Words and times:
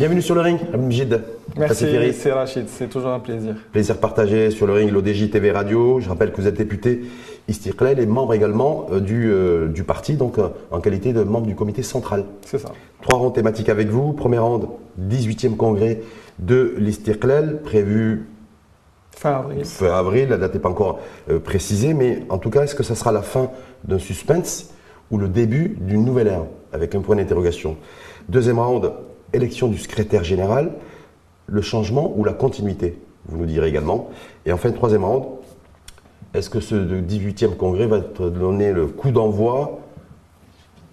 Bienvenue 0.00 0.22
sur 0.22 0.34
le 0.34 0.40
ring, 0.40 0.58
Abdelmjid. 0.72 1.20
Merci, 1.58 1.84
c'est 2.14 2.32
Rachid, 2.32 2.68
c'est 2.68 2.88
toujours 2.88 3.10
un 3.10 3.20
plaisir. 3.20 3.54
Plaisir 3.70 3.98
partagé 3.98 4.50
sur 4.50 4.66
le 4.66 4.72
ring, 4.72 4.90
l'ODJ 4.90 5.30
TV 5.30 5.50
Radio. 5.50 6.00
Je 6.00 6.08
rappelle 6.08 6.32
que 6.32 6.40
vous 6.40 6.46
êtes 6.46 6.56
député 6.56 7.02
Istiklal 7.48 8.00
et 8.00 8.06
membre 8.06 8.32
également 8.32 8.86
euh, 8.90 9.00
du, 9.00 9.30
euh, 9.30 9.68
du 9.68 9.84
parti, 9.84 10.14
donc 10.14 10.38
euh, 10.38 10.48
en 10.70 10.80
qualité 10.80 11.12
de 11.12 11.22
membre 11.22 11.46
du 11.46 11.54
comité 11.54 11.82
central. 11.82 12.24
C'est 12.46 12.58
ça. 12.58 12.72
Trois 13.02 13.18
rondes 13.18 13.34
thématiques 13.34 13.68
avec 13.68 13.88
vous. 13.88 14.14
Première 14.14 14.44
ronde, 14.44 14.68
18e 14.98 15.56
congrès 15.56 16.00
de 16.38 16.74
l'Istiklal, 16.78 17.60
prévu 17.60 18.26
fin 19.20 19.32
avril. 19.32 19.64
Fin 19.64 19.92
avril, 19.92 20.28
la 20.30 20.38
date 20.38 20.54
n'est 20.54 20.60
pas 20.60 20.70
encore 20.70 20.98
précisée, 21.44 21.92
mais 21.92 22.22
en 22.30 22.38
tout 22.38 22.48
cas, 22.48 22.64
est-ce 22.64 22.74
que 22.74 22.82
ça 22.82 22.94
sera 22.94 23.12
la 23.12 23.22
fin 23.22 23.50
d'un 23.84 23.98
suspense 23.98 24.70
ou 25.10 25.18
le 25.18 25.28
début 25.28 25.76
d'une 25.80 26.04
nouvelle 26.04 26.28
ère? 26.28 26.44
Avec 26.72 26.94
un 26.94 27.00
point 27.00 27.16
d'interrogation. 27.16 27.76
Deuxième 28.28 28.58
ronde, 28.58 28.94
élection 29.32 29.68
du 29.68 29.76
secrétaire 29.76 30.24
général, 30.24 30.72
le 31.46 31.60
changement 31.60 32.12
ou 32.16 32.24
la 32.24 32.32
continuité 32.32 32.98
Vous 33.26 33.36
nous 33.36 33.46
direz 33.46 33.68
également. 33.68 34.08
Et 34.46 34.52
enfin, 34.52 34.70
troisième 34.70 35.04
ronde, 35.04 35.24
est-ce 36.32 36.48
que 36.48 36.60
ce 36.60 36.76
18e 36.76 37.56
congrès 37.56 37.86
va 37.86 38.00
te 38.00 38.22
donner 38.22 38.72
le 38.72 38.86
coup 38.86 39.10
d'envoi 39.10 39.80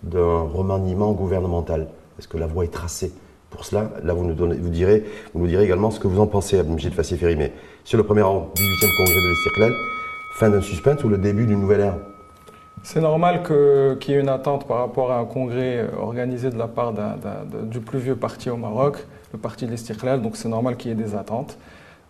d'un 0.04 0.42
remaniement 0.42 1.14
gouvernemental? 1.14 1.88
Est-ce 2.20 2.28
que 2.28 2.38
la 2.38 2.48
voie 2.48 2.66
est 2.66 2.74
tracée? 2.74 3.14
Pour 3.50 3.66
cela, 3.66 3.90
là, 4.04 4.14
vous 4.14 4.26
nous, 4.26 4.36
vous, 4.36 4.70
direz, 4.70 5.06
vous 5.34 5.42
nous 5.42 5.48
direz 5.48 5.64
également 5.64 5.92
ce 5.92 6.00
que 6.00 6.08
vous 6.08 6.20
en 6.20 6.28
pensez, 6.28 6.60
Abdelmjid 6.60 6.94
Fassiferi. 6.94 7.36
Mais 7.36 7.54
sur 7.84 7.98
le 7.98 8.04
premier 8.04 8.22
rang, 8.22 8.52
18e 8.56 8.98
congrès 8.98 9.22
de 9.22 9.30
l'Istiklal, 9.30 9.72
fin 10.36 10.50
d'un 10.50 10.62
suspense 10.62 11.04
ou 11.04 11.10
le 11.10 11.18
début 11.18 11.46
d'une 11.46 11.62
nouvelle 11.62 11.82
ère? 11.82 11.96
C'est 12.84 13.02
normal 13.02 13.44
qu'il 13.44 14.14
y 14.14 14.18
ait 14.18 14.22
une 14.22 14.30
attente 14.30 14.68
par 14.68 14.78
rapport 14.78 15.12
à 15.12 15.18
un 15.18 15.26
congrès 15.26 15.80
euh, 15.80 15.88
organisé 16.00 16.50
de 16.50 16.58
la 16.58 16.68
part 16.68 16.94
du 17.64 17.80
plus 17.80 18.00
vieux 18.00 18.16
parti 18.16 18.50
au 18.50 18.58
Maroc, 18.58 18.98
le 19.34 19.40
parti 19.40 19.66
de 19.66 19.72
l'Istiklal, 19.72 20.22
donc 20.22 20.38
c'est 20.38 20.48
normal 20.48 20.78
qu'il 20.78 20.92
y 20.92 20.94
ait 20.94 21.04
des 21.04 21.16
attentes. 21.16 21.58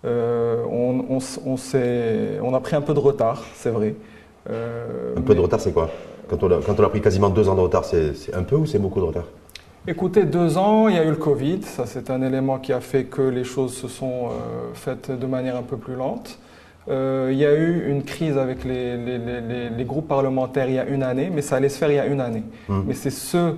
Euh, 0.05 0.63
on, 0.69 1.19
on, 1.45 2.53
a 2.53 2.59
pris 2.59 2.75
un 2.75 2.81
peu 2.81 2.93
de 2.93 2.99
retard, 2.99 3.43
c'est 3.55 3.71
vrai. 3.71 3.95
Euh, 4.49 5.15
un 5.17 5.21
peu 5.21 5.33
de 5.33 5.39
retard, 5.39 5.59
c'est 5.59 5.73
quoi? 5.73 5.89
Quand 6.29 6.43
on, 6.43 6.51
a, 6.51 6.61
quand 6.61 6.79
on, 6.79 6.83
a, 6.83 6.89
pris 6.89 7.01
quasiment 7.01 7.29
deux 7.29 7.49
ans 7.49 7.55
de 7.55 7.61
retard, 7.61 7.85
c'est 7.85 8.13
un 8.33 8.43
peu 8.43 8.55
ou 8.55 8.65
c'est 8.65 8.79
beaucoup 8.79 8.99
de 8.99 9.05
retard? 9.05 9.25
Écoutez, 9.89 10.25
deux 10.25 10.57
ans, 10.57 10.89
il 10.89 10.95
y 10.95 10.99
a 10.99 11.05
eu 11.05 11.11
le 11.11 11.15
Covid, 11.15 11.63
ça 11.63 11.85
c'est 11.85 12.09
un 12.09 12.21
élément 12.21 12.59
qui 12.59 12.73
a 12.73 12.81
fait 12.81 13.05
que 13.05 13.21
les 13.21 13.45
choses 13.45 13.73
se 13.73 13.87
sont 13.87 14.31
faites 14.73 15.11
de 15.11 15.25
manière 15.25 15.55
un 15.55 15.63
peu 15.63 15.77
plus 15.77 15.95
lente. 15.95 16.37
Euh, 16.89 17.29
il 17.31 17.37
y 17.37 17.45
a 17.45 17.53
eu 17.53 17.89
une 17.89 18.03
crise 18.03 18.37
avec 18.37 18.63
les, 18.63 18.97
les, 18.97 19.83
groupes 19.83 20.07
parlementaires 20.07 20.69
il 20.69 20.75
y 20.75 20.79
a 20.79 20.85
une 20.85 21.03
année, 21.03 21.29
mais 21.33 21.41
ça 21.41 21.57
allait 21.57 21.69
se 21.69 21.77
faire 21.77 21.91
il 21.91 21.95
y 21.95 21.99
a 21.99 22.05
une 22.05 22.21
année. 22.21 22.43
Hmm. 22.69 22.83
Mais 22.87 22.93
c'est 22.93 23.09
ce 23.09 23.37
euh, 23.37 23.51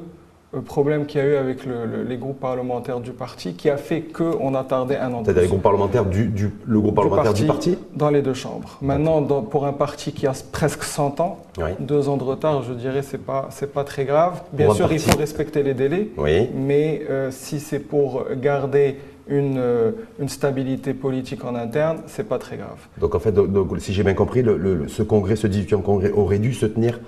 problème 0.65 1.05
qu'il 1.05 1.21
y 1.21 1.23
a 1.23 1.27
eu 1.27 1.35
avec 1.35 1.59
les 1.65 2.17
groupes 2.17 2.39
parlementaires 2.39 2.99
du 2.99 3.11
parti 3.11 3.53
qui 3.53 3.69
a 3.69 3.77
fait 3.77 4.01
qu'on 4.01 4.55
a 4.55 4.63
tardé 4.63 4.95
un 4.95 5.13
an. 5.13 5.21
C'est-à-dire 5.23 5.43
les 5.43 5.47
groupes 5.47 5.61
parlementaires 5.61 6.05
du, 6.05 6.51
le 6.65 6.79
groupe 6.79 6.95
parlementaire 6.95 7.33
du 7.33 7.45
parti, 7.45 7.77
Dans 7.95 8.09
les 8.09 8.21
deux 8.21 8.33
chambres. 8.33 8.77
Maintenant, 8.81 9.21
pour 9.21 9.65
un 9.65 9.73
parti 9.73 10.11
qui 10.11 10.25
a 10.25 10.33
presque 10.51 10.83
100 10.83 11.19
ans, 11.19 11.39
deux 11.79 12.09
ans 12.09 12.17
de 12.17 12.23
retard, 12.23 12.63
je 12.63 12.73
dirais, 12.73 13.01
c'est 13.03 13.23
pas 13.23 13.47
c'est 13.51 13.71
pas 13.71 13.83
très 13.83 14.05
grave. 14.05 14.41
Bien 14.53 14.73
sûr, 14.73 14.91
il 14.91 14.99
faut 14.99 15.17
respecter 15.17 15.63
les 15.63 15.73
délais, 15.73 16.09
oui. 16.17 16.49
mais 16.55 17.01
euh, 17.09 17.29
si 17.31 17.59
c'est 17.59 17.79
pour 17.79 18.25
garder 18.41 18.97
une, 19.27 19.57
euh, 19.57 19.91
une, 20.19 20.29
stabilité 20.29 20.93
politique 20.93 21.45
en 21.45 21.55
interne, 21.55 21.99
c'est 22.07 22.27
pas 22.27 22.39
très 22.39 22.57
grave. 22.57 22.79
Donc 22.99 23.13
en 23.13 23.19
fait, 23.19 23.35
si 23.77 23.93
j'ai 23.93 24.03
bien 24.03 24.15
compris, 24.15 24.41
le, 24.41 24.87
ce 24.87 25.03
congrès, 25.03 25.35
ce 25.35 25.47
18e 25.47 25.81
congrès 25.81 26.11
aurait 26.11 26.39
dû 26.39 26.53
se 26.53 26.65
tenir 26.65 26.99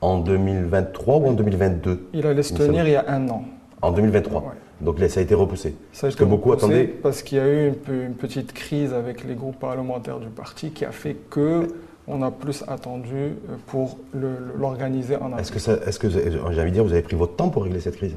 en 0.00 0.18
2023 0.18 1.16
ou 1.16 1.26
en 1.26 1.32
2022 1.32 2.08
Il 2.14 2.26
allait 2.26 2.42
se 2.42 2.54
tenir 2.54 2.86
il 2.86 2.92
y 2.92 2.96
a 2.96 3.04
un 3.08 3.28
an. 3.28 3.44
En 3.82 3.92
2023 3.92 4.54
Donc 4.80 4.98
là, 4.98 5.08
ça 5.08 5.20
a 5.20 5.22
été 5.22 5.34
repoussé. 5.34 5.74
Ça 5.92 6.06
a 6.06 6.10
été 6.10 6.18
que 6.18 6.24
beaucoup 6.24 6.52
attendaient. 6.52 6.84
Parce 6.84 7.22
qu'il 7.22 7.38
y 7.38 7.40
a 7.40 7.48
eu 7.48 7.68
une, 7.68 7.94
une, 7.94 8.14
petite 8.14 8.52
crise 8.52 8.92
avec 8.92 9.24
les 9.24 9.34
groupes 9.34 9.58
parlementaires 9.58 10.18
du 10.18 10.28
parti 10.28 10.70
qui 10.70 10.84
a 10.84 10.92
fait 10.92 11.16
que 11.30 11.68
on 12.08 12.22
a 12.22 12.30
plus 12.30 12.64
attendu 12.66 13.14
euh, 13.14 13.56
pour 13.66 13.98
l'organiser 14.58 15.16
en 15.16 15.36
Est-ce 15.38 15.52
que, 15.52 15.58
est 15.58 15.90
-ce 15.90 15.98
que 15.98 16.08
j'ai 16.10 16.40
envie 16.40 16.70
de 16.70 16.74
dire, 16.74 16.84
vous 16.84 16.92
avez 16.92 17.02
pris 17.02 17.16
votre 17.16 17.36
temps 17.36 17.50
pour 17.50 17.62
régler 17.64 17.80
cette 17.80 17.96
crise? 17.96 18.16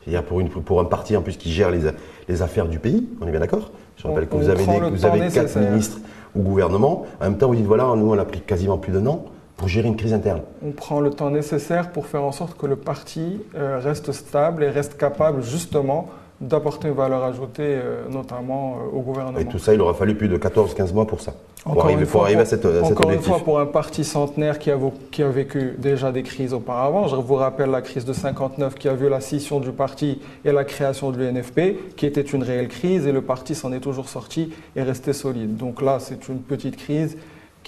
C'est-à-dire 0.00 0.24
pour, 0.24 0.40
une, 0.40 0.48
pour 0.48 0.80
un 0.80 0.84
parti 0.84 1.16
en 1.16 1.22
plus 1.22 1.36
qui 1.36 1.52
gère 1.52 1.70
les, 1.70 1.80
les 2.28 2.42
affaires 2.42 2.68
du 2.68 2.78
pays, 2.78 3.06
on 3.20 3.26
est 3.26 3.30
bien 3.30 3.40
d'accord? 3.40 3.70
Je 3.96 4.06
rappelle 4.06 4.28
que 4.28 4.36
vous 4.36 4.48
avez, 4.48 4.64
vous 4.64 5.04
avez 5.04 5.28
quatre 5.28 5.58
ministres 5.58 5.98
ou 6.34 6.42
gouvernements. 6.42 7.04
En 7.20 7.24
même 7.24 7.36
temps, 7.36 7.48
vous 7.48 7.56
dites 7.56 7.66
voilà, 7.66 7.84
nous 7.96 8.10
on 8.10 8.18
a 8.18 8.24
pris 8.24 8.40
quasiment 8.40 8.78
plus 8.78 8.92
d'un 8.92 9.06
an 9.06 9.24
pour 9.58 9.68
gérer 9.68 9.88
une 9.88 9.96
crise 9.96 10.14
interne. 10.14 10.40
On 10.64 10.70
prend 10.70 11.00
le 11.00 11.10
temps 11.10 11.30
nécessaire 11.30 11.90
pour 11.90 12.06
faire 12.06 12.22
en 12.22 12.32
sorte 12.32 12.56
que 12.56 12.64
le 12.64 12.76
parti 12.76 13.42
euh, 13.56 13.78
reste 13.82 14.12
stable 14.12 14.62
et 14.62 14.70
reste 14.70 14.96
capable 14.96 15.42
justement 15.42 16.08
d'apporter 16.40 16.86
une 16.86 16.94
valeur 16.94 17.24
ajoutée, 17.24 17.64
euh, 17.64 18.08
notamment 18.08 18.76
euh, 18.76 18.96
au 18.96 19.00
gouvernement. 19.00 19.40
Et 19.40 19.44
tout 19.44 19.58
ça, 19.58 19.74
il 19.74 19.80
aura 19.80 19.94
fallu 19.94 20.14
plus 20.14 20.28
de 20.28 20.38
14-15 20.38 20.94
mois 20.94 21.08
pour 21.08 21.20
ça. 21.20 21.34
Encore 21.64 21.74
pour 21.74 21.84
arriver, 21.86 22.02
une 22.02 22.06
fois, 22.06 22.28
à 22.28 22.44
cette, 22.44 22.64
encore 22.64 23.10
une 23.10 23.20
fois, 23.20 23.40
pour 23.40 23.58
un 23.58 23.66
parti 23.66 24.04
centenaire 24.04 24.60
qui 24.60 24.70
a, 24.70 24.78
qui 25.10 25.24
a, 25.24 25.28
vécu 25.28 25.74
déjà 25.76 26.12
des 26.12 26.22
crises 26.22 26.54
auparavant, 26.54 27.08
je 27.08 27.16
vous 27.16 27.34
rappelle 27.34 27.70
la 27.70 27.82
crise 27.82 28.04
de 28.04 28.12
59 28.12 28.76
qui 28.76 28.88
a 28.88 28.94
vu 28.94 29.08
la 29.08 29.20
scission 29.20 29.58
du 29.58 29.72
parti 29.72 30.20
et 30.44 30.52
la 30.52 30.62
création 30.62 31.10
de 31.10 31.18
l'UNFP, 31.18 31.96
qui 31.96 32.06
était 32.06 32.20
une 32.20 32.44
réelle 32.44 32.68
crise, 32.68 33.08
et 33.08 33.12
le 33.12 33.22
parti 33.22 33.56
s'en 33.56 33.72
est 33.72 33.80
toujours 33.80 34.08
sorti 34.08 34.52
et 34.76 34.82
resté 34.84 35.12
solide. 35.12 35.56
Donc 35.56 35.82
là, 35.82 35.98
c'est 35.98 36.28
une 36.28 36.38
petite 36.38 36.76
crise 36.76 37.18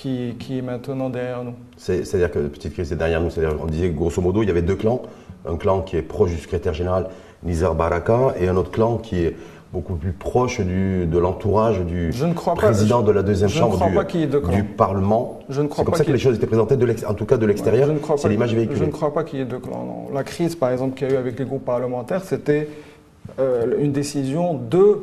qui, 0.00 0.34
qui, 0.38 0.58
est 0.58 0.62
maintenant 0.62 1.10
derrière 1.10 1.44
nous. 1.44 1.54
C'est-à-dire 1.76 2.30
que 2.30 2.38
la 2.38 2.48
petite 2.48 2.72
crise 2.72 2.90
est 2.90 2.96
derrière 2.96 3.20
nous. 3.20 3.28
C'est-à-dire, 3.28 3.58
on 3.62 3.66
disait 3.66 3.90
grosso 3.90 4.22
modo, 4.22 4.42
il 4.42 4.46
y 4.46 4.50
avait 4.50 4.62
deux 4.62 4.76
clans. 4.76 5.02
Un 5.46 5.56
clan 5.56 5.82
qui 5.82 5.96
est 5.96 6.02
proche 6.02 6.30
du 6.30 6.38
secrétaire 6.38 6.72
général 6.72 7.08
Nizar 7.42 7.74
Baraka 7.74 8.34
et 8.38 8.48
un 8.48 8.56
autre 8.56 8.70
clan 8.70 8.96
qui 8.96 9.22
est 9.22 9.36
beaucoup 9.72 9.94
plus 9.94 10.12
proche 10.12 10.60
du, 10.60 11.06
de 11.06 11.18
l'entourage 11.18 11.80
du 11.80 12.10
président 12.56 13.02
de 13.02 13.12
la 13.12 13.22
deuxième 13.22 13.50
chambre 13.50 13.78
du, 13.78 14.64
Parlement. 14.64 15.40
C'est 15.50 15.84
comme 15.84 15.94
ça 15.94 16.04
que 16.04 16.12
les 16.12 16.18
choses 16.18 16.36
étaient 16.36 16.46
présentées, 16.46 16.76
de 16.76 17.06
en 17.06 17.14
tout 17.14 17.26
cas 17.26 17.36
de 17.36 17.46
l'extérieur. 17.46 17.88
c'est 18.16 18.28
l'image 18.28 18.54
véhiculée. 18.54 18.78
Je 18.78 18.84
ne 18.84 18.90
crois 18.90 19.12
pas 19.12 19.22
qu'il 19.22 19.38
y 19.38 19.42
ait 19.42 19.46
deux 19.46 19.58
clans. 19.58 20.08
La 20.14 20.24
crise, 20.24 20.56
par 20.56 20.70
exemple, 20.70 20.96
qu'il 20.96 21.08
y 21.08 21.10
a 21.10 21.14
eu 21.14 21.18
avec 21.18 21.38
les 21.38 21.44
groupes 21.44 21.64
parlementaires, 21.64 22.24
c'était 22.24 22.68
euh, 23.38 23.74
une 23.80 23.92
décision 23.92 24.54
de, 24.54 24.98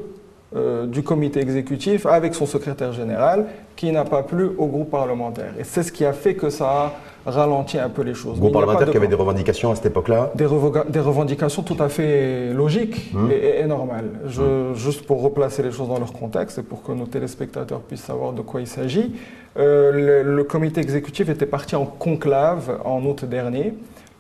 euh, 0.55 0.85
du 0.85 1.03
comité 1.03 1.41
exécutif 1.41 2.05
avec 2.05 2.33
son 2.33 2.45
secrétaire 2.45 2.93
général 2.93 3.47
qui 3.75 3.91
n'a 3.91 4.05
pas 4.05 4.23
plu 4.23 4.49
au 4.57 4.67
groupe 4.67 4.89
parlementaire. 4.89 5.53
Et 5.59 5.65
c'est 5.65 5.83
ce 5.83 5.91
qui 5.91 6.05
a 6.05 6.13
fait 6.13 6.35
que 6.35 6.49
ça 6.49 6.69
a 6.69 6.93
ralentit 7.29 7.77
un 7.77 7.89
peu 7.89 8.01
les 8.01 8.13
choses. 8.13 8.39
Groupe 8.39 8.53
parlementaire 8.53 8.89
qui 8.89 8.95
avait 8.95 9.09
des 9.09 9.15
revendications 9.15 9.71
à 9.71 9.75
cette 9.75 9.87
époque-là? 9.87 10.31
Des, 10.35 10.47
des, 10.89 10.99
revendications 11.01 11.63
tout 11.63 11.75
à 11.79 11.89
fait 11.89 12.53
logiques 12.53 13.11
hum. 13.13 13.29
et, 13.29 13.65
normales. 13.65 14.09
Je, 14.25 14.41
hum. 14.41 14.73
Juste 14.73 15.05
pour 15.05 15.21
replacer 15.21 15.63
les 15.63 15.71
choses 15.71 15.89
dans 15.89 15.99
leur 15.99 16.13
contexte 16.13 16.59
et 16.59 16.63
pour 16.63 16.81
que 16.81 16.93
nos 16.93 17.07
téléspectateurs 17.07 17.81
puissent 17.81 18.05
savoir 18.05 18.31
de 18.31 18.41
quoi 18.41 18.61
il 18.61 18.67
s'agit, 18.67 19.15
euh, 19.57 20.23
le, 20.23 20.43
comité 20.45 20.79
exécutif 20.79 21.27
était 21.27 21.45
parti 21.45 21.75
en 21.75 21.85
conclave 21.85 22.79
en 22.85 23.03
août 23.03 23.25
dernier 23.25 23.73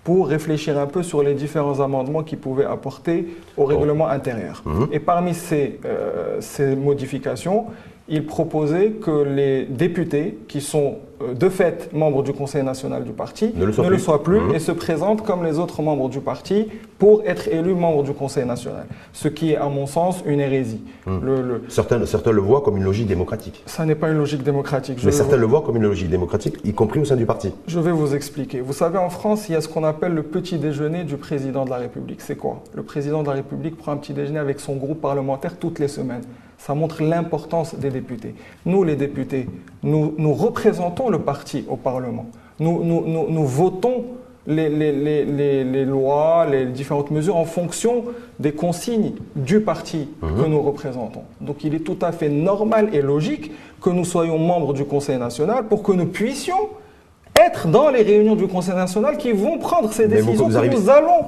pour 0.07 0.29
réfléchir 0.29 0.77
un 0.77 0.85
peu 0.85 1.03
sur 1.03 1.21
les 1.21 1.33
différents 1.33 1.81
amendements 1.81 2.23
qu'ils 2.23 2.37
pouvaient 2.37 2.63
apporter 2.63 3.27
au 3.57 3.65
règlement 3.65 4.07
intérieur. 4.07 4.63
Hum. 4.65 4.87
Et 4.93 5.01
parmi 5.01 5.33
ces, 5.33 5.81
euh, 5.83 6.37
ces 6.39 6.77
modifications, 6.77 7.65
il 8.07 8.25
proposait 8.25 8.91
que 8.91 9.25
les 9.25 9.65
députés, 9.65 10.37
qui 10.47 10.61
sont 10.61 10.99
de 11.33 11.49
fait 11.49 11.91
membres 11.93 12.23
du 12.23 12.33
Conseil 12.33 12.63
national 12.63 13.03
du 13.03 13.11
parti, 13.11 13.51
ne 13.55 13.65
le 13.65 13.97
soient 13.97 14.23
plus, 14.23 14.39
mmh. 14.39 14.55
et 14.55 14.59
se 14.59 14.71
présentent 14.71 15.23
comme 15.23 15.43
les 15.43 15.57
autres 15.57 15.81
membres 15.81 16.09
du 16.09 16.19
parti 16.19 16.67
pour 16.99 17.23
être 17.25 17.47
élus 17.47 17.73
membres 17.73 18.03
du 18.03 18.13
Conseil 18.13 18.45
national. 18.45 18.85
Ce 19.13 19.27
qui 19.27 19.51
est, 19.51 19.57
à 19.57 19.67
mon 19.67 19.87
sens, 19.87 20.23
une 20.25 20.39
hérésie. 20.39 20.81
Mmh. 21.05 21.19
Certains, 21.69 22.05
certains, 22.05 22.31
le 22.31 22.41
voient 22.41 22.61
comme 22.61 22.77
une 22.77 22.83
logique 22.83 23.07
démocratique. 23.07 23.63
Ça 23.65 23.85
n'est 23.85 23.95
pas 23.95 24.09
une 24.09 24.17
logique 24.17 24.43
démocratique. 24.43 24.99
Mais 25.03 25.11
certains 25.11 25.37
le 25.37 25.45
voient 25.45 25.61
comme 25.61 25.77
une 25.77 25.83
logique 25.83 26.09
démocratique, 26.09 26.57
y 26.63 26.73
compris 26.73 26.99
au 26.99 27.05
sein 27.05 27.15
du 27.15 27.25
parti. 27.25 27.51
Je 27.67 27.79
vais 27.79 27.91
vous 27.91 28.13
expliquer. 28.13 28.61
Vous 28.61 28.73
savez, 28.73 28.97
en 28.97 29.09
France, 29.09 29.49
il 29.49 29.53
y 29.53 29.55
a 29.55 29.61
ce 29.61 29.67
qu'on 29.67 29.83
appelle 29.83 30.13
le 30.13 30.23
petit 30.23 30.57
déjeuner 30.57 31.03
du 31.03 31.17
président 31.17 31.65
de 31.65 31.69
la 31.69 31.77
République. 31.77 32.21
C'est 32.21 32.35
quoi? 32.37 32.63
Le 32.75 32.83
président 32.83 33.23
de 33.23 33.27
la 33.27 33.33
République 33.33 33.75
prend 33.77 33.91
un 33.91 33.97
petit 33.97 34.13
déjeuner 34.13 34.39
avec 34.39 34.59
son 34.59 34.75
groupe 34.75 35.01
parlementaire 35.01 35.57
toutes 35.57 35.79
les 35.79 35.87
semaines. 35.87 36.23
Ça 36.57 36.73
montre 36.73 37.03
l'importance 37.03 37.75
des 37.75 37.89
députés. 37.89 38.35
Nous, 38.65 38.83
les 38.83 38.95
députés, 38.95 39.47
nous, 39.83 40.13
nous 40.17 40.33
représentons 40.33 41.09
le 41.09 41.19
parti 41.19 41.65
au 41.69 41.75
Parlement. 41.75 42.25
Nous, 42.59 42.83
nous, 42.83 43.29
nous 43.29 43.45
votons 43.45 44.05
les, 44.47 44.69
les, 44.69 44.91
les, 44.93 45.63
les, 45.63 45.85
lois, 45.85 46.47
les 46.49 46.65
différentes 46.65 47.11
mesures 47.11 47.35
en 47.35 47.45
fonction 47.45 48.05
des 48.39 48.53
consignes 48.53 49.13
du 49.35 49.59
parti 49.59 50.07
que 50.21 50.25
mhm. 50.25 50.47
nous 50.47 50.61
représentons. 50.61 51.23
Donc 51.41 51.63
il 51.63 51.75
est 51.75 51.81
tout 51.81 51.97
à 52.01 52.11
fait 52.13 52.29
normal 52.29 52.89
et 52.93 53.01
logique 53.01 53.51
que 53.81 53.89
nous 53.89 54.05
soyons 54.05 54.39
membres 54.39 54.73
du 54.73 54.85
Conseil 54.85 55.17
national 55.17 55.67
pour 55.67 55.83
que 55.83 55.91
nous 55.91 56.05
puissions 56.05 56.69
être 57.39 57.67
dans 57.67 57.89
les 57.89 58.01
réunions 58.01 58.35
du 58.35 58.47
Conseil 58.47 58.75
national 58.75 59.17
qui 59.17 59.31
vont 59.31 59.57
prendre 59.57 59.91
ces 59.91 60.07
décisions 60.07 60.49
que 60.49 60.67
nous 60.75 60.89
allons 60.89 61.25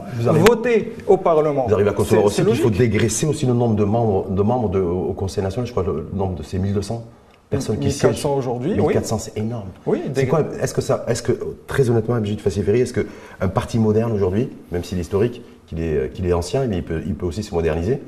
voter 0.47 0.93
au 1.07 1.17
Parlement. 1.17 1.65
Vous 1.67 1.73
arrivez 1.73 1.89
à 1.89 1.93
concevoir 1.93 2.25
aussi 2.25 2.43
qu'il 2.43 2.55
faut 2.55 2.69
dégraisser 2.69 3.25
aussi 3.25 3.45
le 3.45 3.53
nombre 3.53 3.75
de 3.75 3.83
membres, 3.83 4.29
de 4.29 4.41
membres 4.41 4.79
au 4.79 5.13
Conseil 5.13 5.43
national, 5.43 5.67
je 5.67 5.71
crois 5.71 5.83
le 5.83 6.07
nombre 6.13 6.35
de 6.35 6.43
ces 6.43 6.59
1200 6.59 7.03
personnes 7.49 7.77
qui 7.77 7.87
1400 7.87 8.13
siègent. 8.13 8.37
aujourd'hui, 8.37 8.71
oui. 8.71 8.77
1400, 8.77 9.17
c'est 9.19 9.37
énorme. 9.37 9.69
Oui, 9.85 10.01
C'est 10.13 10.27
quoi 10.27 10.43
Est-ce 10.61 10.73
que 10.73 10.81
ça, 10.81 11.03
est-ce 11.07 11.23
que 11.23 11.31
très 11.67 11.89
honnêtement, 11.89 12.15
Abdjid 12.15 12.39
Fassiferi, 12.39 12.81
est-ce 12.81 12.93
que 12.93 13.07
un 13.41 13.47
parti 13.47 13.79
moderne 13.79 14.11
aujourd'hui, 14.11 14.49
même 14.71 14.83
s'il 14.83 14.97
est 14.99 15.01
historique, 15.01 15.41
qu'il 15.67 15.81
est, 15.81 16.13
qu'il 16.13 16.25
est 16.27 16.33
ancien, 16.33 16.65
mais 16.67 16.77
il 16.77 16.83
peut, 16.83 17.01
il 17.05 17.15
peut 17.15 17.25
aussi 17.25 17.43
se 17.43 17.53
moderniser, 17.53 18.01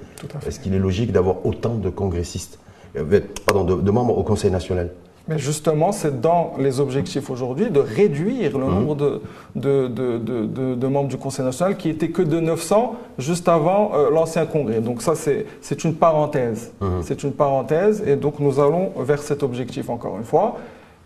est-ce 0.47 0.59
qu'il 0.59 0.73
est 0.75 0.79
logique 0.79 1.11
d'avoir 1.11 1.45
autant 1.45 1.75
de 1.75 1.89
congressistes, 1.89 2.59
euh, 2.97 3.19
pardon, 3.45 3.63
de, 3.63 3.81
de 3.81 3.91
membres 3.91 4.17
au 4.17 4.23
Conseil 4.23 4.51
national? 4.51 4.89
Mais 5.31 5.39
justement, 5.39 5.91
c'est 5.93 6.19
dans 6.19 6.53
les 6.59 6.79
objectifs 6.79 7.29
aujourd'hui 7.29 7.69
de 7.69 7.79
réduire 7.79 8.57
le 8.57 8.65
nombre 8.65 8.95
de, 8.95 9.21
de, 9.55 9.87
de- 9.87 10.17
de- 10.17 10.45
de- 10.45 10.75
de 10.75 10.87
membres 10.87 11.07
du 11.07 11.17
Conseil 11.17 11.45
national 11.45 11.77
qui 11.77 11.89
était 11.89 12.09
que 12.09 12.21
de 12.21 12.39
900 12.39 12.95
juste 13.17 13.47
avant 13.47 13.91
euh, 13.95 14.09
l'ancien 14.11 14.45
congrès. 14.45 14.81
Donc 14.81 15.01
ça, 15.01 15.13
c'est 15.15 15.83
une 15.83 15.95
parenthèse. 15.95 16.71
C'est 17.01 17.23
une 17.23 17.31
parenthèse 17.31 18.03
et 18.05 18.15
donc 18.17 18.39
nous 18.39 18.59
allons 18.59 18.91
vers 18.99 19.21
cet 19.21 19.41
objectif 19.43 19.89
encore 19.89 20.17
une 20.17 20.25
fois. 20.25 20.57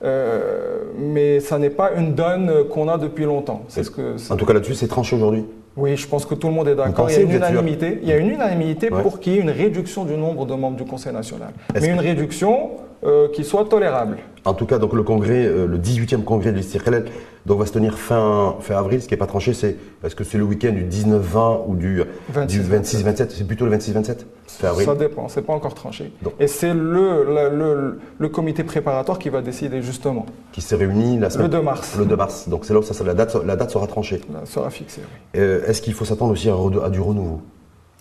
Euh, 0.04 0.81
mais 0.98 1.39
ça 1.39 1.57
n'est 1.57 1.69
pas 1.69 1.92
une 1.95 2.13
donne 2.16 2.51
qu'on 2.69 2.89
a 2.89 2.98
depuis 2.98 3.24
longtemps. 3.25 3.62
C'est 3.68 3.83
ce 3.83 3.92
que. 3.92 4.18
c'est- 4.18 4.31
En 4.31 4.36
tout 4.38 4.45
cas, 4.45 4.54
là-dessus, 4.54 4.75
c'est 4.75 4.88
tranché 4.88 5.16
aujourd'hui. 5.16 5.45
Oui, 5.77 5.95
je 5.98 6.07
pense 6.07 6.25
que 6.25 6.36
tout 6.36 6.48
le 6.48 6.54
monde 6.54 6.68
est 6.68 6.75
d'accord. 6.75 7.10
Il 7.10 7.13
y 7.16 7.19
a 7.19 7.22
une 7.22 7.31
unanimité. 7.31 8.00
Il 8.01 8.07
y 8.10 8.12
a 8.12 8.18
une 8.18 8.30
unanimité 8.30 8.89
Ouais. 8.92 9.01
pour 9.01 9.19
qu'il 9.19 9.33
y 9.33 9.38
ait 9.38 9.42
une 9.42 9.50
réduction 9.50 10.06
du 10.06 10.16
nombre 10.16 10.45
de 10.45 10.54
membres 10.54 10.77
du 10.77 10.86
Conseil 10.86 11.12
national. 11.13 11.50
Mais 11.74 11.81
que- 11.81 11.86
une 11.86 12.00
réduction 12.00 12.72
euh, 13.05 13.27
qui 13.29 13.43
soit 13.43 13.65
tolérable. 13.65 14.17
En 14.45 14.53
tout 14.53 14.65
cas, 14.65 14.77
donc 14.77 14.93
le 14.93 15.01
congrès, 15.03 15.45
euh, 15.45 15.65
le 15.65 15.77
18e 15.79 16.23
congrès 16.23 16.51
de 16.51 16.57
l'Istiklal, 16.57 17.05
donc 17.47 17.59
va 17.59 17.65
se 17.65 17.71
tenir 17.73 17.97
fin, 17.97 18.55
fin 18.59 18.75
avril. 18.77 19.01
Ce 19.01 19.07
qui 19.07 19.13
n'est 19.13 19.17
pas 19.19 19.25
tranché, 19.25 19.53
c'est 19.53 19.75
est-ce 20.03 20.15
que 20.15 20.23
c'est 20.23 20.37
le 20.37 20.43
week-end 20.43 20.71
du 20.71 20.83
19-20 20.83 21.61
ou 21.67 21.75
du, 21.75 22.03
26, 22.29 22.57
du 22.59 22.63
26-27 22.75 23.27
C'est 23.29 23.47
plutôt 23.47 23.65
le 23.65 23.75
26-27 23.77 24.17
Fin 24.47 24.67
avril. 24.69 24.85
Ça 24.85 24.95
dépend, 24.95 25.27
c'est 25.27 25.41
pas 25.41 25.53
encore 25.53 25.73
tranché. 25.73 26.11
Donc- 26.21 26.33
Et 26.39 26.47
c'est 26.47 26.73
le, 26.73 27.23
le, 27.25 27.49
le- 27.57 27.99
le 28.19 28.29
comité 28.29 28.63
préparatoire 28.63 29.17
qui 29.17 29.29
va 29.29 29.41
décider 29.41 29.81
justement. 29.81 30.25
Qui 30.51 30.61
se 30.61 30.75
réunit 30.75 31.17
la 31.19 31.27
Le 31.27 31.33
semaine 31.33 31.47
2 31.49 31.61
mars, 31.61 31.95
le 31.97 32.05
2 32.05 32.15
mars. 32.15 32.47
Donc 32.47 32.65
c'est 32.65 32.73
là 32.73 32.79
où 32.79 32.83
ça, 32.83 33.03
la, 33.03 33.13
date, 33.15 33.35
la 33.43 33.55
date 33.55 33.71
sera 33.71 33.87
tranchée. 33.87 34.21
là, 34.31 34.41
sera 34.45 34.69
fixé. 34.69 35.01
oui. 35.03 35.39
Euh, 35.41 35.65
Est-ce 35.67 35.81
qu'il 35.81 35.93
faut 35.93 36.05
s'attendre 36.05 36.31
aussi 36.33 36.49
à, 36.49 36.55
à 36.83 36.89
du 36.89 36.99
renouveau? 36.99 37.41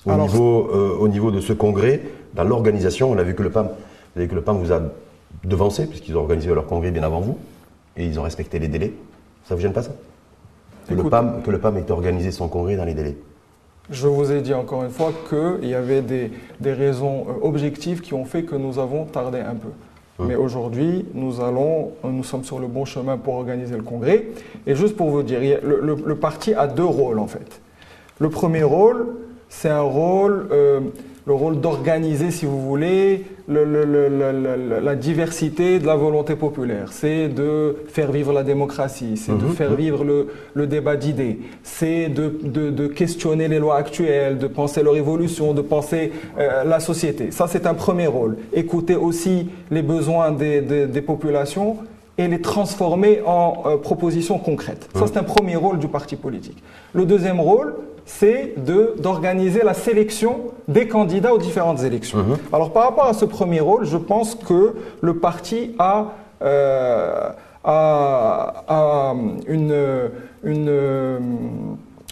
Au 0.06 0.10
Alors- 0.10 0.26
niveau, 0.26 0.68
euh, 0.74 0.90
au 1.00 1.08
niveau 1.08 1.30
de 1.30 1.40
ce 1.40 1.54
congrès, 1.54 2.02
dans 2.34 2.44
l'organisation, 2.44 3.10
on 3.10 3.16
a 3.16 3.22
vu 3.22 3.34
que 3.34 3.42
le 3.42 3.48
PAM, 3.50 3.68
vu 4.16 4.28
que 4.28 4.34
le 4.34 4.40
PAM 4.43 4.58
vous 4.58 4.72
a 4.72 4.81
devancé, 5.44 5.87
puisqu'ils 5.87 6.16
ont 6.16 6.20
organisé 6.20 6.52
leur 6.55 6.66
congrès 6.66 6.90
bien 6.90 7.02
avant 7.02 7.20
vous, 7.20 7.37
et 7.96 8.05
ils 8.06 8.19
ont 8.19 8.22
respecté 8.22 8.58
les 8.58 8.69
délais. 8.69 8.93
Ça 9.44 9.55
vous 9.55 9.61
gêne 9.61 9.72
pas 9.72 9.82
ça? 9.82 9.93
Que 10.88 10.94
le, 10.94 11.05
PAM, 11.05 11.43
que 11.43 11.50
le 11.50 11.58
PAM 11.58 11.76
ait 11.78 11.90
organisé 11.90 12.31
son 12.31 12.49
congrès 12.49 12.76
dans 12.76 12.84
les 12.84 12.94
délais. 12.94 13.16
Je 13.90 14.06
vous 14.06 14.31
ai 14.32 14.40
dit 14.40 14.55
encore 14.55 14.82
une 14.84 14.90
fois 14.90 15.12
qu'il 15.28 15.69
y 15.69 15.75
avait 15.75 16.00
des, 16.02 16.31
des 16.61 16.72
raisons 16.72 17.26
euh, 17.28 17.32
objectives 17.46 18.00
qui 18.00 18.14
ont 18.14 18.25
fait 18.25 18.44
que 18.44 18.55
nous 18.56 18.78
avons 18.78 19.05
tardé 19.05 19.38
un 19.40 19.55
peu. 19.55 19.69
Hum. 20.19 20.28
Mais 20.28 20.37
aujourd'hui, 20.37 21.06
nous 21.14 21.40
allons, 21.40 21.90
nous 22.05 22.25
sommes 22.25 22.44
sur 22.44 22.58
le 22.58 22.66
bon 22.66 22.84
chemin 22.84 23.16
pour 23.19 23.34
organiser 23.34 23.76
le 23.76 23.82
congrès. 23.82 24.26
Et 24.66 24.75
juste 24.75 24.96
pour 24.96 25.11
vous 25.11 25.22
dire, 25.22 25.40
le- 25.62 25.96
le 26.05 26.14
parti 26.16 26.55
a 26.55 26.66
deux 26.66 26.84
rôles 26.84 27.19
en 27.19 27.26
fait. 27.26 27.61
Le 28.20 28.31
premier 28.31 28.62
rôle, 28.62 29.06
c'est 29.49 29.70
un 29.70 29.81
rôle, 29.82 30.49
euh, 30.52 30.81
le 31.26 31.32
rôle 31.32 31.61
d'organiser, 31.61 32.31
si 32.31 32.46
vous 32.46 32.61
voulez, 32.62 33.25
le- 33.46 33.64
le- 33.64 33.85
le- 33.85 34.08
le- 34.08 34.32
le- 34.32 34.81
la 34.81 34.94
diversité 34.94 35.79
de 35.79 35.87
la 35.87 35.96
volonté 35.96 36.35
populaire. 36.35 36.88
C'est 36.93 37.29
de 37.29 37.76
faire 37.88 38.11
vivre 38.11 38.32
la 38.32 38.43
démocratie, 38.43 39.17
c'est 39.17 39.37
de 39.37 39.44
Mhm. 39.44 39.52
faire 39.52 39.75
vivre 39.75 40.02
le, 40.05 40.29
le 40.55 40.67
débat 40.67 40.96
d'idées, 40.96 41.41
c'est 41.62 42.08
de, 42.08 42.32
de- 42.43 42.70
de 42.70 42.87
questionner 42.87 43.49
les 43.49 43.58
lois 43.58 43.76
actuelles, 43.76 44.38
de 44.38 44.46
penser 44.46 44.82
leur 44.82 44.96
évolution, 44.96 45.52
de 45.52 45.61
penser 45.61 46.12
euh, 46.38 46.64
la 46.64 46.81
société. 46.81 47.31
Ça, 47.32 47.46
c'est 47.46 47.67
un 47.67 47.75
premier 47.75 48.06
rôle. 48.06 48.37
Écouter 48.55 48.96
aussi 48.96 49.49
les 49.70 49.82
besoins 49.82 50.32
des, 50.32 50.61
des- 50.62 50.87
des 50.87 51.02
populations 51.02 51.76
et 52.17 52.29
les 52.29 52.40
transformer 52.40 53.20
en 53.26 53.62
euh, 53.67 53.76
propositions 53.76 54.38
concrètes. 54.38 54.88
Ça, 54.94 55.06
c'est 55.06 55.19
un 55.19 55.23
premier 55.25 55.56
rôle 55.56 55.79
du 55.79 55.88
parti 55.88 56.17
politique. 56.17 56.62
Le 56.94 57.05
deuxième 57.05 57.40
rôle, 57.40 57.75
c'est 58.06 58.54
de- 58.56 58.94
d'organiser 58.98 59.62
la 59.64 59.74
sélection 59.74 60.40
des 60.68 60.86
candidats 60.88 61.32
aux 61.34 61.38
différentes 61.38 61.82
élections. 61.82 62.18
Alors, 62.52 62.70
par 62.72 62.84
rapport 62.84 63.06
à 63.06 63.14
ce 63.14 63.24
premier 63.24 63.60
rôle, 63.60 63.84
je 63.86 63.96
pense 63.96 64.34
que 64.34 64.74
le 65.00 65.14
parti 65.18 65.74
a, 65.78 66.12
euh, 66.42 67.30
a- 67.64 68.64
a 68.68 69.14
une, 69.48 69.74
une, 70.42 71.18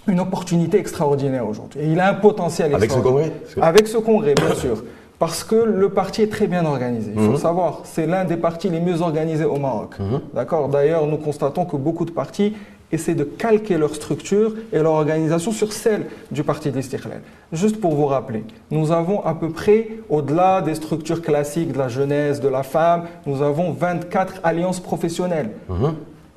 une 0.09 0.21
opportunité 0.21 0.79
extraordinaire 0.79 1.47
aujourd'hui. 1.47 1.81
Et 1.81 1.87
il 1.87 2.01
a 2.01 2.09
un 2.09 2.15
potentiel 2.15 2.75
Avec 2.75 2.91
ce 2.91 2.97
extraordinaire. 2.97 3.31
congrès 3.31 3.41
Parce 3.43 3.55
que- 3.55 3.61
Avec 3.61 3.87
ce 3.89 3.99
congrès, 3.99 4.35
bien 4.35 4.55
sûr. 4.55 4.83
Parce 5.19 5.45
que 5.45 5.55
le 5.55 5.89
parti 5.91 6.23
est 6.23 6.33
très 6.33 6.49
bien 6.49 6.65
organisé. 6.65 7.13
Il 7.15 7.21
faut 7.21 7.27
Mhm. 7.27 7.33
le 7.33 7.39
savoir. 7.39 7.81
C'est 7.85 8.07
l'un 8.07 8.25
des 8.25 8.37
partis 8.37 8.69
les 8.69 8.81
mieux 8.81 9.03
organisés 9.03 9.45
au 9.45 9.57
Maroc. 9.59 9.91
Mhm. 10.01 10.21
D'accord? 10.35 10.69
D'ailleurs, 10.69 11.07
nous 11.07 11.17
constatons 11.19 11.65
que 11.65 11.77
beaucoup 11.77 12.05
de 12.05 12.11
partis 12.11 12.57
essaient 12.93 13.15
de 13.15 13.25
calquer 13.25 13.79
leur 13.79 13.95
structure 13.95 14.55
et 14.73 14.79
leur 14.79 14.93
organisation 14.93 15.51
sur 15.51 15.73
celle 15.73 16.07
du 16.31 16.45
parti 16.45 16.71
de 16.71 16.77
l'Istiklal. 16.77 17.23
Juste 17.53 17.81
pour 17.81 17.95
vous 17.95 18.07
rappeler, 18.07 18.45
nous 18.71 18.93
avons 18.93 19.25
à 19.25 19.35
peu 19.35 19.51
près, 19.51 19.89
au-delà 20.09 20.61
des 20.63 20.75
structures 20.75 21.23
classiques 21.23 21.73
de 21.73 21.79
la 21.79 21.89
jeunesse, 21.89 22.41
de 22.41 22.49
la 22.49 22.63
femme, 22.63 23.05
nous 23.27 23.43
avons 23.43 23.73
24 23.73 24.41
alliances 24.45 24.81
professionnelles. 24.81 25.51
Mhm. 25.69 25.95